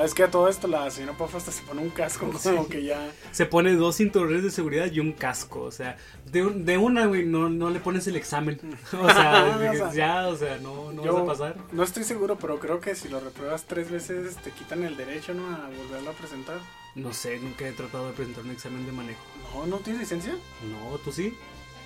[0.04, 2.50] Es que a todo esto la señora Pop hasta se pone un casco, como Sí.
[2.70, 3.10] que ya...
[3.32, 5.62] Se pone dos cinturones de seguridad y un casco.
[5.62, 5.96] O sea,
[6.26, 8.60] de, un- de una, güey, no, no le pones el examen.
[8.92, 11.56] O sea, O sea, ya, o sea, no, no vas a pasar.
[11.72, 15.34] No estoy seguro, pero creo que si lo repruebas tres veces te quitan el derecho,
[15.34, 15.46] ¿no?
[15.54, 16.58] A volverlo a presentar.
[16.94, 19.20] No sé, nunca he tratado de presentar un examen de manejo.
[19.54, 20.32] No, ¿no tienes licencia?
[20.32, 21.36] No, ¿tú sí?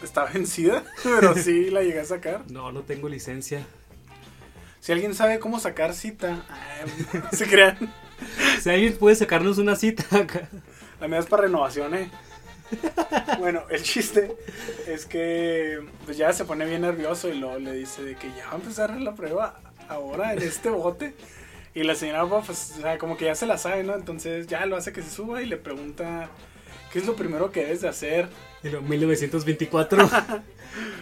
[0.02, 2.42] Está vencida, pero sí la llegué a sacar.
[2.50, 3.64] No, no tengo licencia.
[4.80, 6.44] Si alguien sabe cómo sacar cita,
[7.32, 7.92] se crean.
[8.60, 10.48] Si alguien puede sacarnos una cita acá.
[11.00, 12.10] La mía es para renovación, ¿eh?
[13.38, 14.34] Bueno, el chiste
[14.86, 18.46] es que pues ya se pone bien nervioso y luego le dice de que ya
[18.46, 21.14] va a empezar la prueba ahora en este bote.
[21.74, 23.94] Y la señora pues, como que ya se la sabe, ¿no?
[23.94, 26.28] Entonces ya lo hace que se suba y le pregunta
[26.92, 28.28] ¿qué es lo primero que debes de hacer?
[28.62, 30.08] Y luego 1924.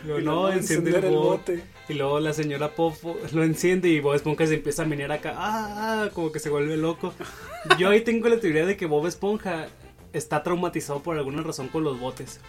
[0.05, 1.63] Luego, Y no, luego enciende encender el el bote.
[1.89, 2.95] Y luego la señora Pop
[3.33, 5.35] lo enciende y Bob Esponja se empieza a menear acá.
[5.37, 7.13] Ah, como que se vuelve loco.
[7.79, 9.69] Yo ahí tengo la teoría de que Bob Esponja
[10.13, 12.41] está traumatizado por alguna razón con los botes.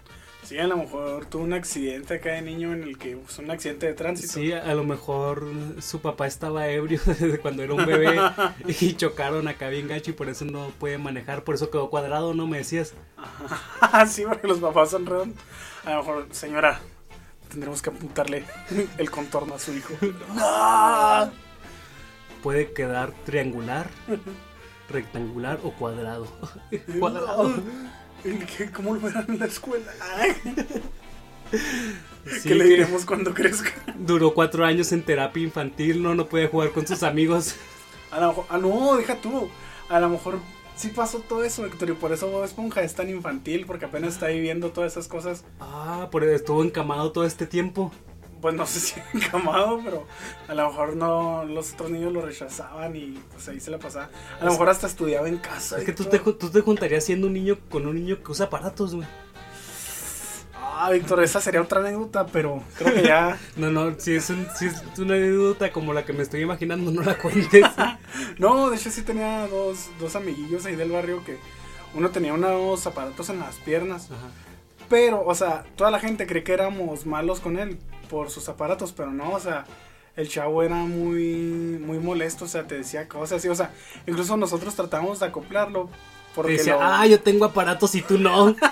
[0.52, 3.49] Sí, a lo mejor tuvo un accidente acá de niño en el que es un
[3.49, 4.34] accidente de tránsito.
[4.34, 5.47] Sí, a lo mejor
[5.80, 8.20] su papá estaba ebrio desde cuando era un bebé
[8.68, 12.34] y chocaron acá bien gacho y por eso no puede manejar, por eso quedó cuadrado,
[12.34, 12.95] ¿no me decías?
[14.10, 15.41] sí, porque los papás son redondos.
[15.86, 16.82] A lo mejor, señora,
[17.47, 18.43] tendremos que apuntarle
[18.97, 19.93] el contorno a su hijo.
[20.36, 21.32] ¡No!
[22.43, 23.89] Puede quedar triangular,
[24.89, 26.28] rectangular o cuadrado.
[26.99, 27.54] cuadrado.
[28.24, 29.91] ¿Qué- ¿Cómo lo verán en la escuela?
[31.51, 33.72] Sí, ¿Qué le diremos cuando crezca?
[33.97, 37.55] Duró cuatro años en terapia infantil, no, no puede jugar con sus amigos.
[38.11, 39.49] A lo mejor, ah, no, deja tú.
[39.89, 40.39] A lo mejor
[40.76, 44.13] sí pasó todo eso, Héctor, y por eso Bob Esponja es tan infantil, porque apenas
[44.13, 45.43] está viviendo todas esas cosas.
[45.59, 47.91] Ah, por estuvo encamado todo este tiempo.
[48.41, 50.07] Pues no sé si encamado, pero
[50.47, 54.09] a lo mejor no, los otros niños lo rechazaban y pues ahí se la pasaba.
[54.39, 55.77] A lo mejor hasta estudiaba en casa.
[55.77, 56.11] Es que tú todo.
[56.11, 59.07] te, tú te juntarías siendo un niño con un niño que usa aparatos, güey.
[60.63, 63.37] Ah, Víctor, esa sería otra anécdota, pero creo que ya.
[63.55, 66.91] No, no, si es, un- si es una anécdota como la que me estoy imaginando,
[66.91, 67.65] no la cuentes.
[68.39, 71.37] No, de hecho sí tenía dos, dos amiguillos ahí del barrio que
[71.93, 74.05] uno tenía unos aparatos en las piernas.
[74.09, 74.27] Ajá.
[74.89, 77.77] Pero, o sea, toda la gente cree que éramos malos con él
[78.12, 79.66] por sus aparatos, pero no, o sea,
[80.18, 83.74] el chavo era muy, muy molesto, o sea, te decía cosas así, o sea,
[84.05, 85.89] incluso nosotros tratamos de acoplarlo.
[86.36, 88.53] Porque decía, lo- ah, yo tengo aparatos y tú no.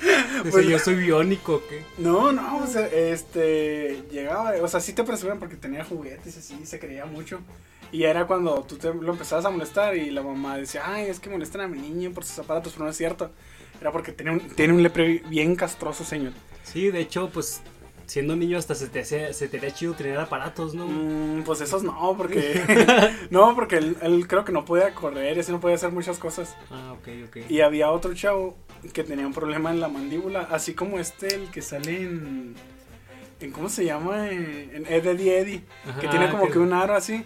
[0.00, 1.84] Decía, Pues- yo soy biónico, ¿qué?
[1.98, 6.38] No, no, o sea, este, llegaba, o sea, sí te presumían porque tenía juguetes y
[6.40, 7.40] así, se creía mucho.
[7.92, 11.20] Y era cuando tú te lo empezabas a molestar y la mamá decía, ay, es
[11.20, 13.30] que molestan a mi niño por sus aparatos, pero no es cierto.
[13.82, 16.32] Era porque tiene un, tiene un lepre bien castroso, señor.
[16.62, 17.62] Sí, de hecho, pues,
[18.06, 20.86] siendo niño hasta se te, hacía, se te haría chido tener aparatos, ¿no?
[20.86, 22.62] Mm, pues esos no, porque,
[23.30, 26.54] no, porque él, él creo que no podía correr, ese no podía hacer muchas cosas.
[26.70, 27.36] Ah, ok, ok.
[27.50, 28.56] Y había otro chavo
[28.92, 32.54] que tenía un problema en la mandíbula, así como este, el que sale en,
[33.40, 34.30] en ¿cómo se llama?
[34.30, 35.64] En, en Ed, Eddie Eddie.
[36.00, 37.24] que tiene como que- que un aro así,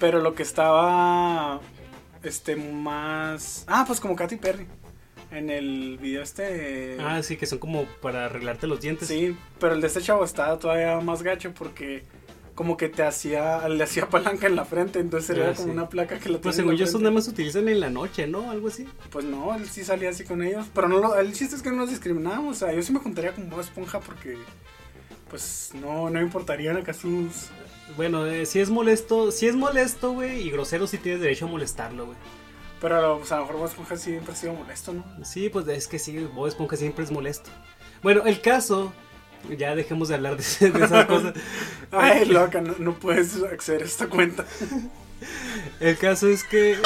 [0.00, 1.60] pero lo que estaba
[2.24, 4.66] este más ah, pues como Katy Perry
[5.32, 9.08] en el video este Ah, sí, que son como para arreglarte los dientes.
[9.08, 12.04] sí, pero el de este chavo estaba todavía más gacho porque
[12.54, 15.70] como que te hacía le hacía palanca en la frente, entonces Ah, era como sí.
[15.72, 18.26] una placa que lo Pues según yo, esos nada más se utilizan en la noche,
[18.26, 18.50] ¿no?
[18.50, 18.86] Algo así.
[19.10, 21.70] Pues no, él sí salía así con ellos, pero no lo, el chiste es que
[21.70, 24.36] no nos discriminábamos, o sea, yo sí me juntaría con Bob Esponja porque
[25.30, 27.48] pues no no importarían acá sus
[27.96, 31.48] Bueno, eh, si es molesto, si es molesto, güey, y grosero, sí tienes derecho a
[31.48, 32.18] molestarlo, güey.
[32.82, 35.04] Pero pues, a lo mejor Bob Esponja siempre ha sido molesto, ¿no?
[35.24, 37.48] Sí, pues es que sí, Bob Esponja siempre es molesto.
[38.02, 38.92] Bueno, el caso,
[39.56, 41.34] ya dejemos de hablar de, de esas cosas.
[41.92, 44.44] Ay, loca, no, no puedes acceder a esta cuenta.
[45.78, 46.76] El caso es que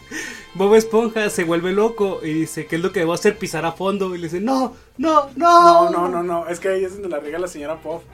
[0.54, 3.36] Bob Esponja se vuelve loco y dice, ¿qué es lo que debo hacer?
[3.36, 4.14] Pisar a fondo.
[4.14, 5.90] Y le dice, no, no, no.
[5.90, 6.46] No, no, no, no.
[6.46, 8.04] Es que ahí es donde la riega la señora Pop.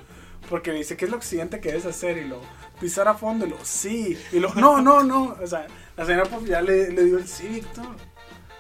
[0.48, 2.16] Porque le dice, ¿qué es lo siguiente que debes hacer?
[2.16, 2.40] Y lo,
[2.80, 3.44] pisar a fondo.
[3.44, 4.16] Y lo, sí.
[4.32, 5.36] Y lo, no, no, no.
[5.42, 5.66] O sea,
[5.96, 7.96] la señora Pop ya le, le dio el sí, Víctor.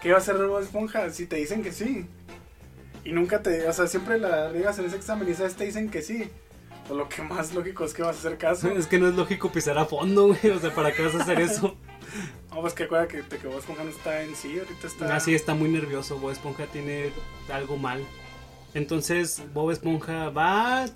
[0.00, 2.06] ¿Qué va a hacer Bob Esponja si te dicen que sí?
[3.04, 5.90] Y nunca te, o sea, siempre la riegas en ese examen y sabes, te dicen
[5.90, 6.30] que sí.
[6.86, 8.68] Pues lo que más lógico es que vas a hacer caso.
[8.68, 10.50] Es que no es lógico pisar a fondo, güey.
[10.50, 11.76] O sea, ¿para qué vas a hacer eso?
[12.54, 15.14] No, pues que acuerda que, que Bob Esponja no está en sí, ahorita está.
[15.14, 16.18] Así está muy nervioso.
[16.18, 17.10] Bob Esponja tiene
[17.52, 18.02] algo mal.
[18.72, 20.86] Entonces, Bob Esponja va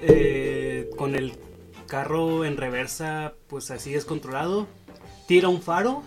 [0.00, 1.34] eh, con el
[1.88, 4.66] carro en reversa, pues así descontrolado.
[5.26, 6.02] Tira un faro.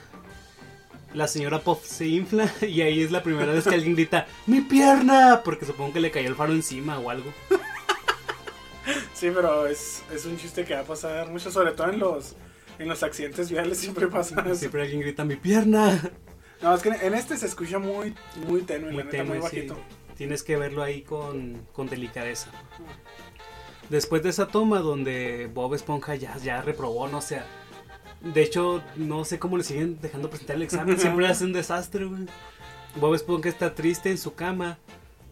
[1.14, 4.62] La señora Puff se infla y ahí es la primera vez que alguien grita ¡Mi
[4.62, 5.42] pierna!
[5.44, 7.32] Porque supongo que le cayó el faro encima o algo.
[9.14, 12.36] Sí, pero es, es un chiste que va a pasar mucho, sobre todo en los,
[12.78, 14.56] en los accidentes viales siempre pasa eso.
[14.56, 16.00] Siempre alguien grita ¡Mi pierna!
[16.62, 18.14] No, es que en este se escucha muy,
[18.48, 19.58] muy tenue, Muy la neta, muy tenue, sí.
[19.58, 19.78] bajito.
[20.16, 22.52] Tienes que verlo ahí con, con delicadeza.
[23.90, 27.42] Después de esa toma donde Bob Esponja ya, ya reprobó, no sé.
[28.22, 31.00] De hecho, no sé cómo le siguen dejando presentar el examen.
[31.00, 32.26] Siempre hace un desastre, güey.
[32.96, 34.78] Bob Esponja está triste en su cama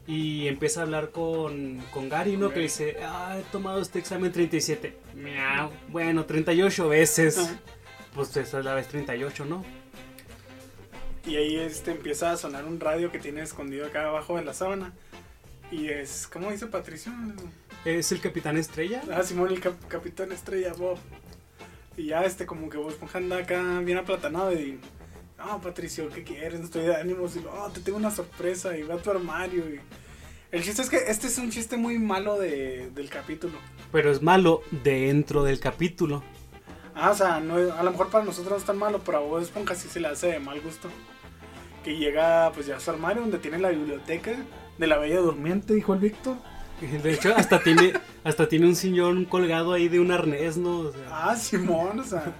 [0.08, 2.50] y empieza a hablar con, con Gary, ¿no?
[2.50, 4.96] Que le dice, ah, he tomado este examen 37.
[5.16, 5.72] Miau.
[5.90, 7.50] Bueno, 38 veces.
[8.14, 9.66] Pues esa es la vez 38, ¿no?
[11.26, 14.54] Y ahí este empieza a sonar un radio que tiene escondido acá abajo de la
[14.54, 14.94] sábana.
[15.72, 17.12] Y es, ¿cómo dice Patricio?
[17.84, 19.02] Es el Capitán Estrella.
[19.12, 21.00] Ah, Simón, el cap- Capitán Estrella Bob.
[21.98, 24.80] Y ya este como que Bob Esponja anda acá bien aplatanado y,
[25.38, 26.60] No, Patricio, ¿qué quieres?
[26.60, 27.36] No estoy de ánimos.
[27.36, 28.78] Y oh, te tengo una sorpresa.
[28.78, 29.70] Y va a tu armario.
[29.70, 29.80] Y...
[30.52, 33.58] El chiste es que este es un chiste muy malo de, del capítulo.
[33.92, 36.24] Pero es malo dentro del capítulo.
[36.94, 39.22] Ah, o sea, no, a lo mejor para nosotros no es tan malo, pero a
[39.22, 40.90] Bob Esponja sí se le hace de mal gusto.
[41.84, 44.34] Que llega pues ya a su armario donde tiene la biblioteca
[44.78, 46.38] de la Bella Durmiente, dijo el Víctor.
[47.04, 50.80] De hecho, hasta tiene, hasta tiene un sillón colgado ahí de un arnés, ¿no?
[50.80, 52.34] O sea, Ah, Simón, o sea.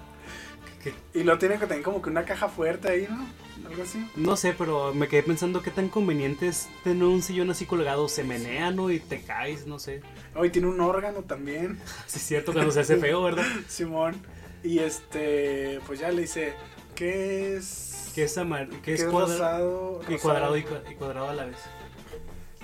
[1.14, 3.26] Y lo tiene que tener como que una caja fuerte ahí, ¿no?
[3.68, 4.08] Algo así.
[4.14, 8.08] no sé, pero me quedé pensando qué tan conveniente es tener un sillón así colgado.
[8.08, 8.90] Se menea, ¿no?
[8.92, 10.02] Y te caes, no sé.
[10.36, 13.44] Hoy tiene un órgano también, Sí, es cierto, cuando se hace feo, ¿verdad?
[13.68, 14.14] Simón.
[14.62, 16.54] Y este, pues ya le dice,
[16.94, 18.12] ¿qué es?
[18.14, 20.00] Que es, amar ¿Qué es cuadra- rosado?
[20.08, 21.58] y cuadrado y, cua- y cuadrado a la vez.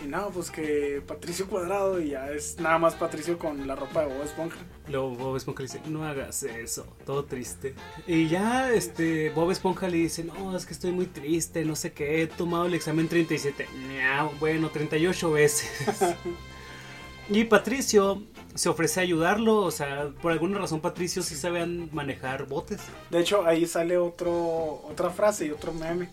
[0.02, 4.00] Y no, pues que Patricio Cuadrado y ya es nada más Patricio con la ropa
[4.00, 4.58] de Bob Esponja.
[4.88, 7.74] Luego Bob Esponja le dice, no hagas eso, todo triste.
[8.06, 11.92] Y ya este Bob Esponja le dice, no, es que estoy muy triste, no sé
[11.92, 13.68] qué, he tomado el examen 37.
[13.88, 16.16] Miau, bueno, 38 veces.
[17.28, 18.22] y Patricio
[18.54, 22.80] se ofrece a ayudarlo, o sea, por alguna razón Patricio sí sabe manejar botes.
[23.10, 26.08] De hecho, ahí sale otro, otra frase y otro meme.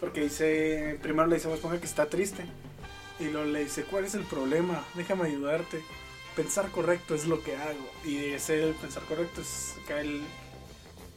[0.00, 2.44] Porque dice, primero le dice a Bob Esponja que está triste.
[3.18, 4.84] Y luego le dice, ¿cuál es el problema?
[4.94, 5.82] Déjame ayudarte.
[6.34, 7.90] Pensar correcto es lo que hago.
[8.04, 10.22] Y ese el pensar correcto es el,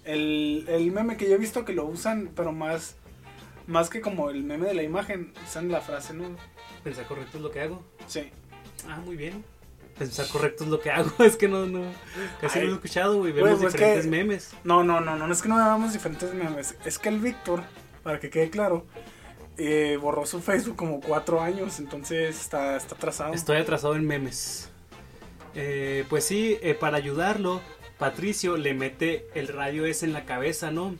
[0.05, 2.95] el, el meme que yo he visto que lo usan, pero más,
[3.67, 6.35] más que como el meme de la imagen, usan la frase, ¿no?
[6.83, 7.83] Pensar correcto es lo que hago.
[8.07, 8.29] Sí.
[8.87, 9.43] Ah, muy bien.
[9.97, 11.91] Pensar correcto es lo que hago, es que no, no,
[12.39, 12.63] casi Ay.
[12.65, 14.51] no lo he escuchado, güey, vemos pues, diferentes que- memes.
[14.63, 16.75] No, no, no, no es que no veamos diferentes memes.
[16.85, 17.63] Es que el Víctor,
[18.01, 18.85] para que quede claro,
[19.59, 23.33] eh, borró su Facebook como cuatro años, entonces está, está atrasado.
[23.33, 24.69] Estoy atrasado en memes.
[25.53, 27.61] Eh, pues sí, eh, para ayudarlo,
[27.97, 30.95] Patricio le mete el rayo ese en la cabeza, ¿no?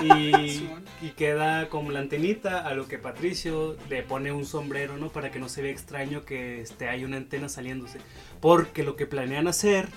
[0.00, 5.08] Y queda como la antenita, a lo que Patricio le pone un sombrero, ¿no?
[5.10, 7.98] Para que no se vea extraño que este, hay una antena saliéndose.
[8.40, 9.88] Porque lo que planean hacer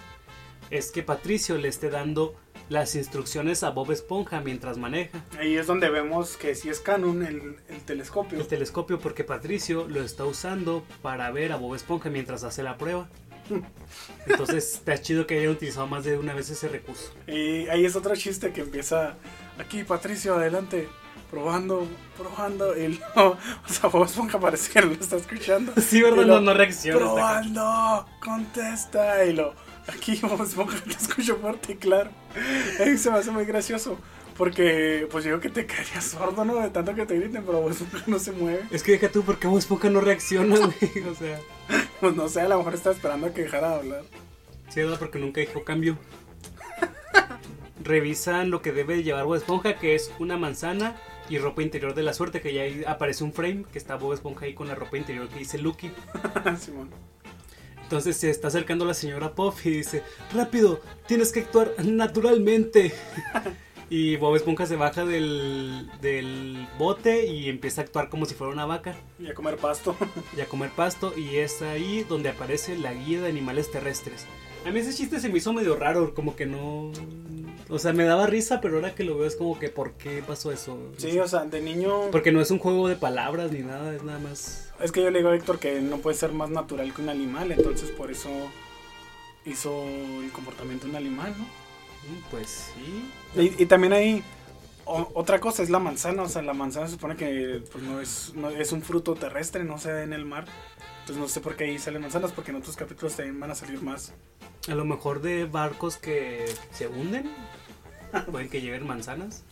[0.72, 2.36] es que Patricio le esté dando
[2.70, 5.24] las instrucciones a Bob Esponja mientras maneja.
[5.40, 8.40] Ahí es donde vemos que sí es canon el, el telescopio.
[8.40, 12.78] el telescopio porque Patricio lo está usando para ver a Bob Esponja mientras hace la
[12.78, 13.08] prueba.
[14.28, 17.14] Entonces está chido que hayan utilizado más de una vez ese recurso.
[17.28, 19.16] Y ahí es otro chiste que empieza
[19.58, 20.90] aquí, Patricio, adelante,
[21.32, 21.88] probando,
[22.18, 22.78] probando.
[22.78, 25.74] Y luego, o sea, Bob Esponja parece que no lo está escuchando.
[25.82, 26.18] Sí, ¿verdad?
[26.18, 27.00] Lo, No, no reacciona.
[27.00, 29.24] Probando, contesta.
[29.26, 29.54] Y lo,
[29.88, 32.10] aquí Bob Esponja te escucho fuerte y claro.
[32.80, 33.98] Ahí se me hace muy gracioso.
[34.38, 36.58] Porque, pues yo que te caerías sordo, ¿no?
[36.62, 38.62] De tanto que te griten, pero Bob Esponja no se mueve.
[38.70, 41.04] Es que deja tú, ¿por qué Bob Esponja no reacciona, güey?
[41.10, 41.40] O sea,
[42.00, 44.04] Pues no sé, a lo mejor está esperando a que dejara de hablar.
[44.70, 45.00] sí, ¿verdad?
[45.00, 45.98] Porque nunca dijo cambio.
[47.84, 50.96] Revisan lo que debe llevar Bob Esponja, que es una manzana
[51.30, 54.14] y ropa interior de la suerte, que ya ahí aparece un frame, que está Bob
[54.14, 55.92] Esponja ahí con la ropa interior que dice Lucky.
[56.60, 56.90] Simón.
[57.88, 62.94] Entonces se está acercando la señora Puff y dice, rápido, tienes que actuar naturalmente.
[63.90, 68.52] y Bob Esponja se baja del, del bote y empieza a actuar como si fuera
[68.52, 69.96] una vaca Y a comer pasto.
[70.38, 71.14] y a comer pasto.
[71.18, 74.26] Y es ahí donde aparece la guía de animales terrestres.
[74.66, 76.92] A mí ese chiste se me hizo medio raro, como que no...
[77.70, 80.22] O sea, me daba risa, pero ahora que lo veo es como que ¿por qué
[80.28, 80.78] pasó eso?
[80.98, 82.12] Sí, o sea, de niño.
[82.12, 84.67] Porque no es un juego de palabras ni nada, es nada más...
[84.82, 87.10] Es que yo le digo a Héctor que no puede ser más natural que un
[87.10, 88.30] animal, entonces por eso
[89.46, 89.84] hizo
[90.22, 91.46] el comportamiento de un animal, ¿no?
[92.32, 93.10] Pues sí.
[93.42, 94.24] Y, y también hay
[94.86, 98.00] o- otra cosa, es la manzana, o sea, la manzana se supone que pues, no,
[98.00, 100.46] es, no es un fruto terrestre, no se da en el mar.
[101.02, 103.56] Entonces no sé por qué ahí salen manzanas, porque en otros capítulos también van a
[103.56, 104.14] salir más.
[104.70, 107.32] A lo mejor de barcos que se hunden.
[108.32, 109.44] Pueden que lleven manzanas.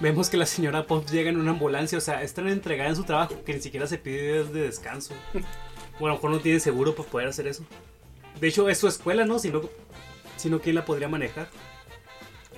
[0.00, 1.98] Vemos que la señora Pop llega en una ambulancia.
[1.98, 4.62] O sea, es tan entregada en su trabajo que ni siquiera se pide días de
[4.62, 5.14] descanso.
[6.00, 7.62] O a lo mejor no tiene seguro para poder hacer eso.
[8.40, 9.38] De hecho, es su escuela, ¿no?
[9.38, 9.60] Si no,
[10.36, 11.48] si no, ¿quién la podría manejar?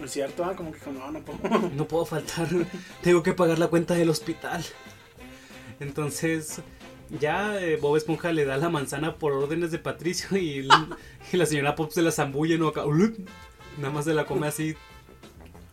[0.01, 0.43] ¿No es cierto?
[0.43, 1.69] Ah, como que no, no puedo.
[1.75, 2.49] No puedo faltar.
[3.03, 4.65] Tengo que pagar la cuenta del hospital.
[5.81, 6.63] Entonces,
[7.21, 10.69] ya eh, Bob Esponja le da la manzana por órdenes de Patricio y, l-
[11.31, 12.69] y la señora Pop se la zambulle, ¿no?
[12.69, 12.85] Acá,
[13.77, 14.75] Nada más se la come así,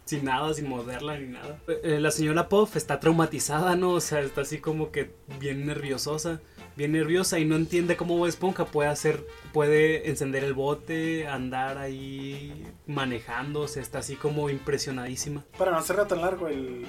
[0.06, 1.60] sin nada, sin morderla ni nada.
[1.68, 3.92] Eh, la señora Pop está traumatizada, ¿no?
[3.92, 6.42] O sea, está así como que bien nerviososa.
[6.76, 11.78] Bien nerviosa y no entiende cómo Bob Esponja puede hacer, puede encender el bote, andar
[11.78, 15.46] ahí manejando, o sea, está así como impresionadísima.
[15.56, 16.88] Para no hacerlo tan largo, el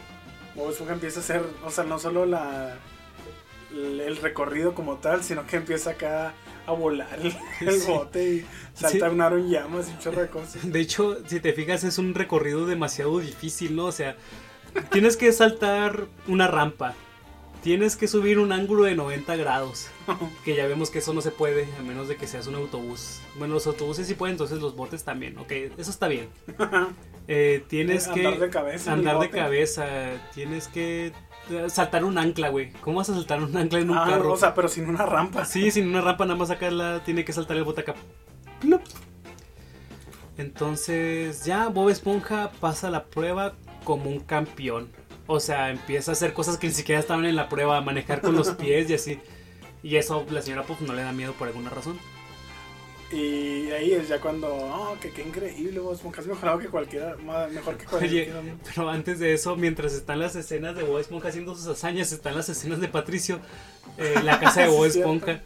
[0.54, 2.78] Bob Esponja empieza a hacer, o sea, no solo la
[3.74, 6.32] el recorrido como tal, sino que empieza acá
[6.66, 7.34] a volar el,
[7.66, 7.86] el Sí.
[7.90, 10.70] bote y saltar un aro en llamas y un chorro de cosas.
[10.70, 13.86] De hecho, si te fijas, es un recorrido demasiado difícil, ¿no?
[13.86, 14.16] O sea,
[14.90, 16.94] tienes que saltar una rampa.
[17.62, 19.88] Tienes que subir un ángulo de 90 grados.
[20.44, 23.20] Que ya vemos que eso no se puede, a menos de que seas un autobús.
[23.38, 25.38] Bueno, los autobuses sí pueden, entonces los botes también.
[25.38, 26.28] Ok, eso está bien.
[27.26, 29.86] Eh, tienes que Andar de cabeza andar de cabeza.
[30.34, 31.12] Tienes que eh,
[31.68, 32.72] saltar un ancla, güey.
[32.80, 34.32] ¿Cómo vas a saltar un ancla en un Ah, carro?
[34.32, 35.45] o sea, pero sin una rampa.
[35.45, 37.95] Sí, sin una rampa nada más sacarla, tiene que saltar el bote acá.
[38.61, 38.82] Plop.
[40.36, 44.88] Entonces ya Bob Esponja pasa la prueba como un campeón.
[45.26, 48.20] O sea, empieza a hacer cosas que ni siquiera estaban en la prueba, a manejar
[48.20, 49.18] con los pies y así.
[49.82, 51.99] Y eso la señora Puff no le da miedo por alguna razón.
[53.12, 57.16] Y ahí es ya cuando, oh, que qué increíble, vos Esponja es mejorado que cualquiera,
[57.16, 58.40] mejor que cualquiera.
[58.40, 62.12] Oye, pero antes de eso, mientras están las escenas de Bob Esponja haciendo sus hazañas,
[62.12, 63.40] están las escenas de Patricio,
[63.98, 64.86] eh, la casa de Bob.
[64.86, 65.42] Esponja,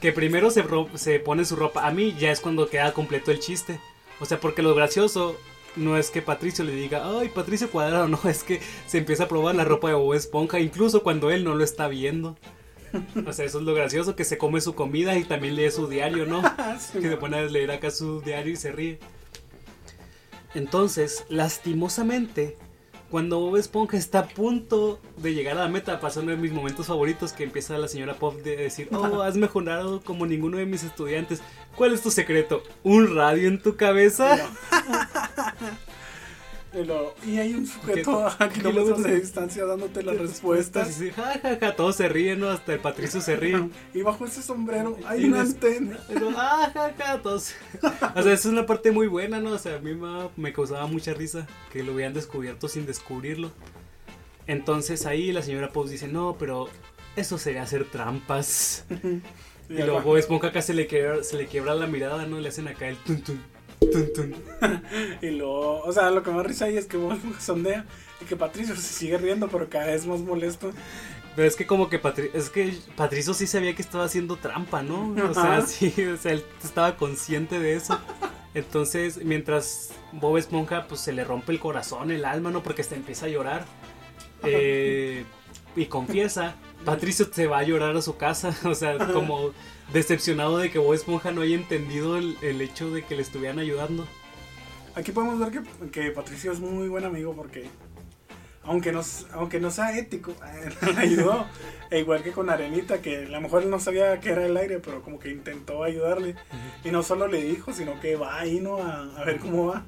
[0.00, 0.64] que primero se,
[0.94, 1.86] se pone su ropa.
[1.86, 3.80] A mí ya es cuando queda completo el chiste.
[4.20, 5.36] O sea, porque lo gracioso
[5.76, 9.28] no es que Patricio le diga, ay, Patricio Cuadrado, no, es que se empieza a
[9.28, 12.36] probar la ropa de Bob Esponja, incluso cuando él no lo está viendo.
[13.26, 15.88] O sea, eso es lo gracioso, que se come su comida y también lee su
[15.88, 16.42] diario, ¿no?
[16.78, 18.98] Sí, que se pone a leer acá su diario y se ríe.
[20.54, 22.56] Entonces, lastimosamente,
[23.10, 26.52] cuando Bob Esponja está a punto de llegar a la meta, pasa uno de mis
[26.52, 30.66] momentos favoritos que empieza la señora Pop de decir, oh, has mejorado como ninguno de
[30.66, 31.40] mis estudiantes.
[31.76, 32.62] ¿Cuál es tu secreto?
[32.82, 34.36] ¿Un radio en tu cabeza?
[34.36, 34.40] Y,
[36.74, 40.90] lo- y hay un sujeto a kilómetros de distancia dándote las respuestas.
[40.90, 42.48] Y sí, ja, ja, ja, todos se ríen, ¿no?
[42.50, 43.68] Hasta el Patricio se ríe.
[43.92, 45.98] Y bajo ese sombrero hay Y una antena.
[46.08, 47.52] Pero, ah, ja, ja, todos.
[48.14, 49.50] O sea, es una parte muy buena, ¿no?
[49.52, 53.52] O sea, a mí me, me causaba mucha risa que lo hubieran descubierto sin descubrirlo.
[54.46, 56.68] Entonces ahí la señora Pop dice, no, pero
[57.16, 58.84] eso sería hacer trampas.
[59.70, 62.38] Y luego Bob Esponja acá se le, quiebra, se le quiebra la mirada, ¿no?
[62.38, 63.40] Le hacen acá el tun tun,
[63.94, 64.34] tun tun.
[65.22, 67.84] Y luego, o sea, lo que más risa ahí es que Bob Esponja sondea
[68.20, 70.70] y que Patricio se sigue riendo, pero cada vez más molesto.
[71.36, 74.82] Pero es que como que Patri es que Patricio sí sabía que estaba haciendo trampa,
[74.82, 75.14] ¿no?
[75.30, 75.66] O sea, Ajá.
[75.66, 77.98] sí, o sea, él estaba consciente de eso.
[78.54, 82.62] Entonces, mientras Bob Esponja pues se le rompe el corazón, el alma, ¿no?
[82.62, 83.64] Porque se empieza a llorar.
[84.44, 85.24] eh,
[85.76, 89.50] y confiesa, Patricio se va a llorar a su casa, o sea, como
[89.92, 93.58] decepcionado de que Bob Esponja no haya entendido el, el hecho de que le estuvieran
[93.58, 94.06] ayudando.
[94.94, 97.68] Aquí podemos ver que, que Patricio es muy buen amigo porque,
[98.62, 99.00] aunque no,
[99.32, 100.34] aunque no sea ético,
[100.96, 101.46] ayudó.
[101.90, 104.56] E igual que con Arenita, que a lo mejor él no sabía que era el
[104.56, 106.36] aire, pero como que intentó ayudarle.
[106.84, 108.78] Y no solo le dijo, sino que va ahí, ¿no?
[108.78, 109.84] A, a ver cómo va.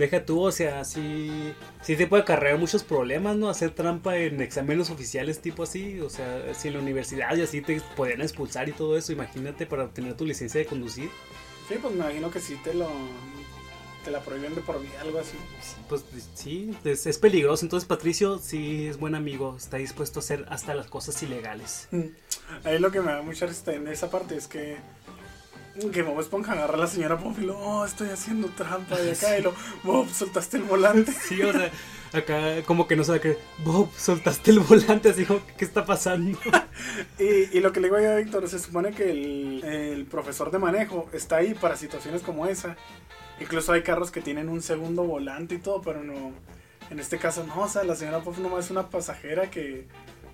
[0.00, 3.50] Deja tú, o sea, sí, sí te puede acarrear muchos problemas, ¿no?
[3.50, 7.60] Hacer trampa en exámenes oficiales tipo así, o sea, si en la universidad y así
[7.60, 11.10] te podían expulsar y todo eso, imagínate para obtener tu licencia de conducir.
[11.68, 12.88] Sí, pues me imagino que sí te lo.
[14.02, 15.36] Te la prohíben de por vida, algo así.
[15.86, 20.46] Pues sí, es, es peligroso, entonces Patricio sí es buen amigo, está dispuesto a hacer
[20.48, 21.88] hasta las cosas ilegales.
[22.64, 24.78] Ahí lo que me da mucha risa en esa parte es que.
[25.88, 29.12] Que Bob Esponja agarra a la señora Pop y lo, oh, estoy haciendo trampa de
[29.12, 29.38] acá.
[29.38, 31.12] Y lo, Bob, soltaste el volante.
[31.12, 31.70] Sí, o sea,
[32.12, 36.38] acá como que no sabe que, Bob, soltaste el volante, así como, ¿qué está pasando?
[37.18, 40.50] Y, y lo que le digo yo a Víctor, se supone que el, el profesor
[40.50, 42.76] de manejo está ahí para situaciones como esa.
[43.38, 46.32] Incluso hay carros que tienen un segundo volante y todo, pero no.
[46.90, 49.86] En este caso no, o sea, la señora Pop nomás es una pasajera que,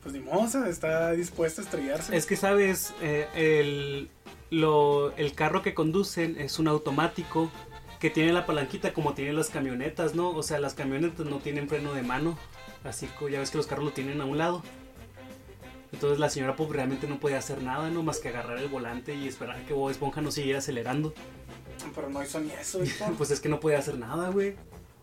[0.06, 2.16] pues ni sea, está dispuesta a estrellarse.
[2.16, 4.08] Es que sabes, Eh, el,
[4.50, 7.50] lo, el carro que conducen es un automático
[7.98, 10.30] que tiene la palanquita como tienen las camionetas, ¿no?
[10.30, 12.38] O sea, las camionetas no tienen freno de mano,
[12.84, 14.62] así que ya ves que los carros lo tienen a un lado.
[15.92, 18.04] Entonces la señora Pop realmente no podía hacer nada, ¿no?
[18.04, 21.14] Más que agarrar el volante y esperar que Bob Esponja no siguiera acelerando.
[21.94, 22.78] Pero no hizo ni eso.
[23.18, 24.54] Pues es que no podía hacer nada, güey.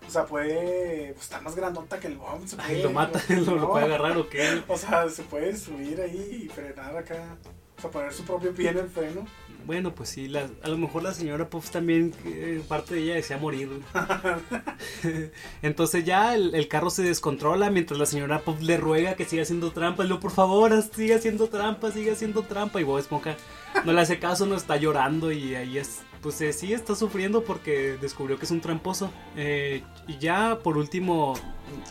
[0.07, 1.13] O sea, puede.
[1.13, 2.45] Pues está más grandota que el Bob.
[2.47, 3.69] Se Ay, puede, lo mata, lo, lo no.
[3.69, 4.61] puede agarrar o qué.
[4.67, 7.37] O sea, se puede subir ahí y frenar acá.
[7.77, 9.25] O sea, poner su propio pie en el freno.
[9.65, 13.13] Bueno, pues sí, la- a lo mejor la señora Puff también, eh, parte de ella
[13.15, 13.69] desea morir.
[15.61, 19.43] Entonces ya el, el carro se descontrola mientras la señora Puff le ruega que siga
[19.43, 20.03] haciendo trampa.
[20.03, 22.81] Y lo por favor, siga haciendo trampa, siga haciendo trampa.
[22.81, 23.35] Y Bob Esponja
[23.85, 27.43] no le hace caso, no está llorando y ahí es, pues eh, sí está sufriendo
[27.43, 29.11] porque descubrió que es un tramposo.
[29.35, 31.35] Eh, y ya por último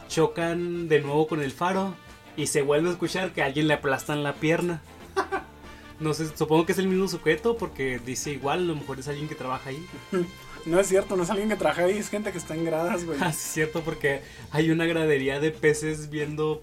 [0.08, 1.94] chocan de nuevo con el faro
[2.36, 4.82] y se vuelve a escuchar que a alguien le aplastan la pierna.
[6.00, 9.06] No sé, supongo que es el mismo sujeto porque dice igual, a lo mejor es
[9.06, 9.86] alguien que trabaja ahí.
[10.64, 13.04] No es cierto, no es alguien que trabaja ahí, es gente que está en gradas,
[13.04, 13.18] güey.
[13.20, 14.22] Ah, es cierto, porque
[14.52, 16.62] hay una gradería de peces viendo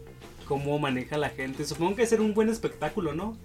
[0.49, 1.63] cómo maneja la gente.
[1.63, 3.37] Supongo que ser un buen espectáculo, ¿no?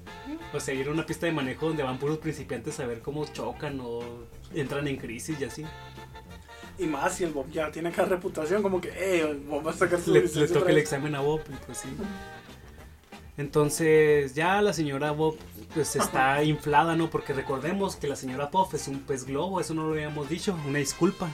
[0.55, 3.27] O sea, ir a una pista de manejo donde van puros principiantes a ver cómo
[3.27, 4.01] chocan o
[4.55, 5.67] entran en crisis y así.
[6.79, 9.75] Y más si el Bob ya tiene acá reputación, como que, eh, Bob va a
[9.75, 11.89] sacar su Le, le toca el examen a Bob, pues sí.
[13.37, 15.37] Entonces ya la señora Bob
[15.75, 17.11] pues está inflada, ¿no?
[17.11, 20.59] Porque recordemos que la señora Puff es un pez globo, eso no lo habíamos dicho,
[20.67, 21.29] una disculpa.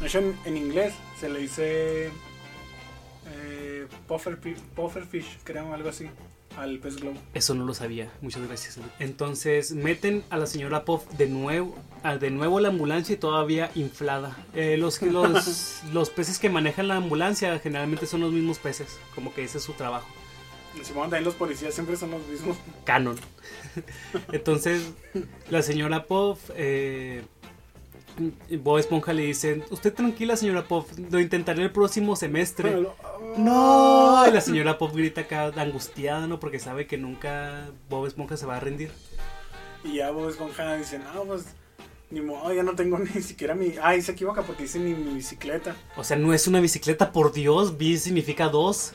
[0.00, 2.10] De hecho, en, en inglés se le dice
[4.06, 6.06] puffer, pi- pufferfish, creo, algo así,
[6.56, 7.16] al pez globo.
[7.34, 8.78] Eso no lo sabía, muchas gracias.
[8.98, 13.70] Entonces meten a la señora Puff de nuevo, a- de nuevo la ambulancia y todavía
[13.74, 14.36] inflada.
[14.54, 19.34] Eh, los, los, los peces que manejan la ambulancia generalmente son los mismos peces, como
[19.34, 20.06] que ese es su trabajo.
[20.82, 22.58] Simón, también los policías siempre son los mismos.
[22.84, 23.16] canon.
[24.32, 24.90] Entonces,
[25.50, 27.22] la señora Puff, eh,
[28.62, 32.70] Bob Esponja le dice, usted tranquila señora Puff, lo intentaré el próximo semestre.
[32.70, 32.96] Pero
[33.36, 36.40] No, y la señora Puff grita acá angustiada, ¿no?
[36.40, 38.90] Porque sabe que nunca Bob Esponja se va a rendir.
[39.84, 41.44] Y ya Bob Esponja dice, no, pues,
[42.10, 43.74] ni modo, ya no tengo ni siquiera mi...
[43.82, 45.76] Ay, se equivoca porque dice ni mi bicicleta.
[45.96, 48.92] O sea, no es una bicicleta, por Dios, B significa dos.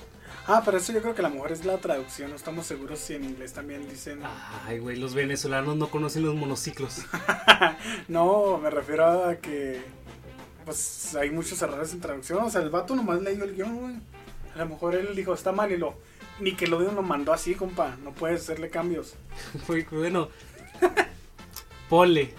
[0.48, 3.00] Ah, pero eso yo creo que a lo mejor es la traducción, no estamos seguros
[3.00, 4.22] si en inglés también dicen...
[4.66, 7.02] Ay, güey, los venezolanos no conocen los monociclos.
[8.08, 9.82] No, me refiero a que
[10.66, 12.44] pues hay muchos errores en traducción.
[12.44, 13.96] O sea, el vato nomás leyó el guion, güey.
[14.56, 15.96] A lo mejor él dijo, está mal y lo...
[16.40, 17.96] Ni que lo lo mandó así, compa.
[18.04, 19.16] No puedes hacerle cambios.
[19.68, 20.30] Muy bueno.
[21.90, 22.34] Ponle.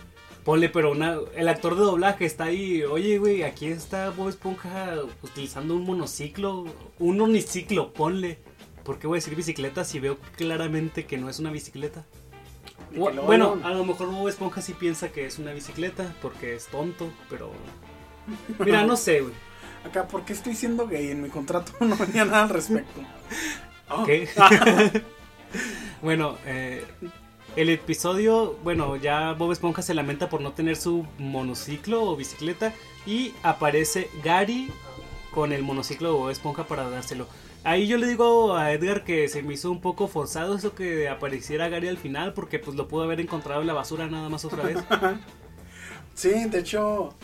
[0.45, 2.83] Ponle, pero una, el actor de doblaje está ahí.
[2.83, 6.65] Oye, güey, aquí está Bob Esponja utilizando un monociclo.
[6.99, 8.39] Un uniciclo, ponle.
[8.83, 12.05] ¿Por qué voy a decir bicicleta si veo claramente que no es una bicicleta?
[12.95, 17.11] Bueno, a lo mejor Bob Esponja sí piensa que es una bicicleta porque es tonto,
[17.31, 17.53] pero...
[18.59, 19.35] Mira, no sé, güey.
[19.85, 21.11] Acá, ¿por qué estoy siendo gay?
[21.11, 23.01] En mi contrato no venía nada al respecto.
[24.07, 24.29] ¿Qué?
[26.03, 26.85] bueno, eh,
[27.57, 32.73] el episodio, bueno, ya Bob Esponja se lamenta por no tener su monociclo o bicicleta
[33.07, 34.71] y aparece Gary
[35.33, 37.27] con el monociclo de Bob Esponja para dárselo.
[37.65, 41.09] Ahí yo le digo a Edgar que se me hizo un poco forzado eso que
[41.09, 44.45] apareciera Gary al final porque pues lo pudo haber encontrado en la basura nada más
[44.45, 44.79] otra vez.
[46.15, 47.15] Sí, de hecho,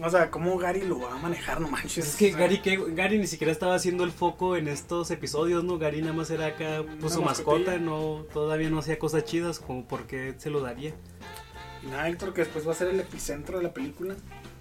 [0.00, 1.60] o sea, ¿cómo Gary lo va a manejar?
[1.60, 2.08] No manches.
[2.08, 5.10] Es que O sea, Gary, que Gary ni siquiera estaba haciendo el foco en estos
[5.10, 5.78] episodios, ¿no?
[5.78, 9.86] Gary nada más era acá pues, su mascota, no, todavía no hacía cosas chidas, como
[9.86, 10.94] porque se lo daría.
[11.82, 14.14] y nada, Héctor, que después va a ser el epicentro de la película.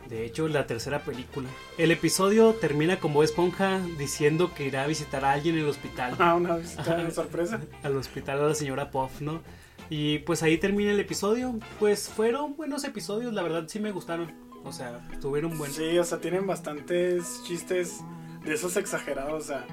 [0.10, 1.48] De hecho, la tercera película.
[1.78, 5.70] El episodio termina con Bob Esponja diciendo que irá a visitar a alguien en el
[5.70, 6.16] hospital.
[6.20, 7.62] Ah, una visita de sorpresa.
[7.84, 9.42] Al hospital a la señora Puff, ¿no?
[9.90, 11.58] Y pues ahí termina el episodio.
[11.80, 14.51] Pues fueron buenos episodios, la verdad sí me gustaron.
[14.64, 15.76] O sea, estuvieron buenos.
[15.76, 18.04] Sí, o sea, tienen bastantes chistes
[18.44, 19.68] de esos exagerados, o sea,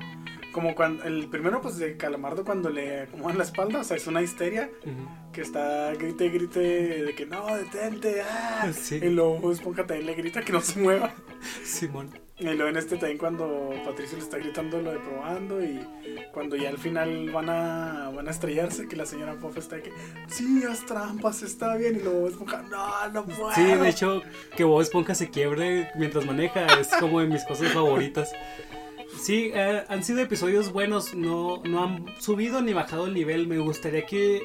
[0.52, 4.06] como cuando el primero pues de Calamardo cuando le acomodan la espalda, o sea, es
[4.06, 5.32] una histeria Ujú.
[5.32, 8.70] que está grite grite de que no, detente, ah.
[8.72, 8.96] Sí.
[8.96, 11.14] Y luego Esponja también le grita que no se mueva.
[11.64, 12.10] Simón.
[12.40, 15.84] Y luego en este también cuando Patricio le está gritando lo de probando y
[16.32, 19.82] cuando ya al final van a van a estrellarse que la señora Puff está de
[19.82, 19.92] que
[20.28, 23.52] sí, haz trampas, está bien y luego Esponja, no, no puedo.
[23.54, 24.22] Sí, de hecho,
[24.56, 28.30] que Bob Esponja se quiebre mientras maneja es como de mis cosas favoritas.
[29.20, 33.46] Sí, eh, han sido episodios buenos, no, no han subido ni bajado el nivel.
[33.46, 34.42] Me gustaría que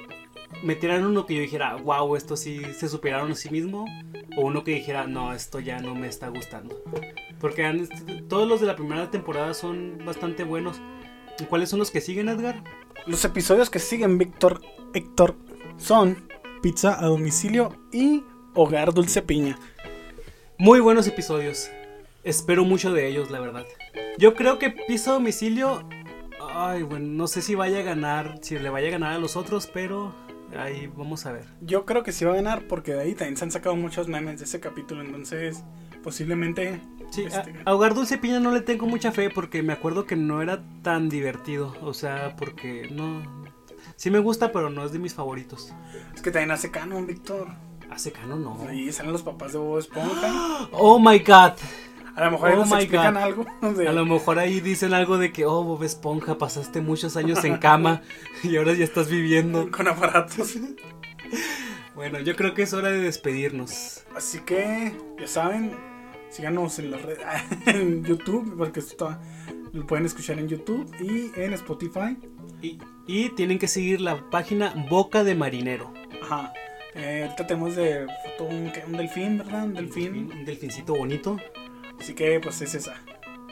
[0.63, 3.85] metieran uno que yo dijera, wow, esto sí se superaron a sí mismo.
[4.37, 6.81] O uno que dijera, no, esto ya no me está gustando.
[7.39, 7.87] Porque han-
[8.27, 10.81] todos los de la primera temporada son bastante buenos.
[11.39, 12.63] ¿Y ¿Cuáles son los que siguen, Edgar?
[13.05, 14.61] Los episodios que siguen Víctor
[14.93, 15.35] Héctor
[15.77, 16.27] son
[16.61, 19.57] Pizza a domicilio y Hogar Dulce Piña.
[20.57, 21.69] Muy buenos episodios.
[22.23, 23.65] Espero mucho de ellos, la verdad.
[24.17, 25.83] Yo creo que Pisa a Domicilio.
[26.55, 29.35] Ay, bueno, no sé si vaya a ganar, si le vaya a ganar a los
[29.35, 30.13] otros, pero
[30.57, 31.45] ahí vamos a ver.
[31.61, 34.07] Yo creo que sí va a ganar porque de ahí también se han sacado muchos
[34.07, 35.63] memes de ese capítulo, entonces
[36.03, 36.81] posiblemente...
[37.11, 40.05] Sí, este, a, a Hogar Dulce Piña no le tengo mucha fe porque me acuerdo
[40.05, 41.75] que no era tan divertido.
[41.81, 43.21] O sea, porque no.
[43.95, 45.73] Sí me gusta, pero no es de mis favoritos.
[46.15, 47.47] es que también hace canon, Víctor.
[47.91, 48.57] Hace cano no.
[48.67, 50.67] Ahí salen los papás de Bob Esponja.
[50.71, 51.53] Oh my god.
[52.15, 53.45] A lo mejor ahí Oh my explican algo.
[53.77, 57.43] de- A lo mejor ahí dicen algo de que, oh, Bob Esponja, pasaste muchos años
[57.43, 58.01] en cama
[58.43, 59.69] y ahora ya estás viviendo.
[59.75, 60.55] Con aparatos.
[61.95, 64.03] Bueno, yo creo que es hora de despedirnos.
[64.15, 65.75] Así que, ya saben,
[66.29, 67.19] síganos en las redes,
[67.67, 69.21] en YouTube, porque esto está-
[69.71, 72.17] lo pueden escuchar en YouTube y en Spotify.
[72.61, 75.91] Y, y tienen que seguir la página Boca de Marinero.
[76.21, 76.53] Ajá.
[76.95, 78.05] Eh, ahorita tenemos de
[78.37, 79.63] foto un, un delfín, ¿verdad?
[79.65, 80.31] Un delfín.
[80.31, 81.37] Un delfincito bonito.
[82.03, 82.95] Así que, pues es esa.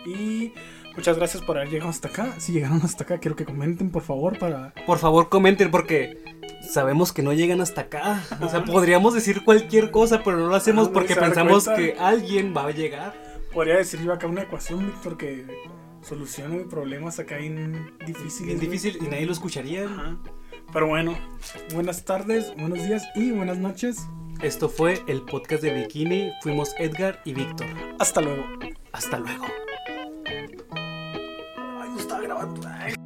[0.06, 0.52] Y
[0.94, 2.36] muchas gracias por haber llegado hasta acá.
[2.38, 4.74] Si llegaron hasta acá, quiero que comenten, por favor, para...
[4.86, 6.22] Por favor, comenten porque
[6.70, 8.22] sabemos que no llegan hasta acá.
[8.42, 12.54] O sea, podríamos decir cualquier cosa, pero no lo hacemos Ah, porque pensamos que alguien
[12.54, 13.14] va a llegar.
[13.54, 15.46] Podría decir yo acá una ecuación, Víctor, que
[16.02, 18.48] solucione problemas acá en difíciles.
[18.48, 19.86] Bien difícil y nadie lo escucharía.
[19.86, 20.18] Ajá.
[20.74, 21.18] Pero bueno,
[21.74, 24.08] buenas tardes, buenos días y buenas noches.
[24.42, 26.32] Esto fue el podcast de Bikini.
[26.42, 27.68] Fuimos Edgar y Víctor.
[28.00, 28.44] Hasta luego.
[28.92, 29.46] Hasta luego.
[30.26, 32.68] Ay, no estaba grabando.
[32.68, 33.01] Ay.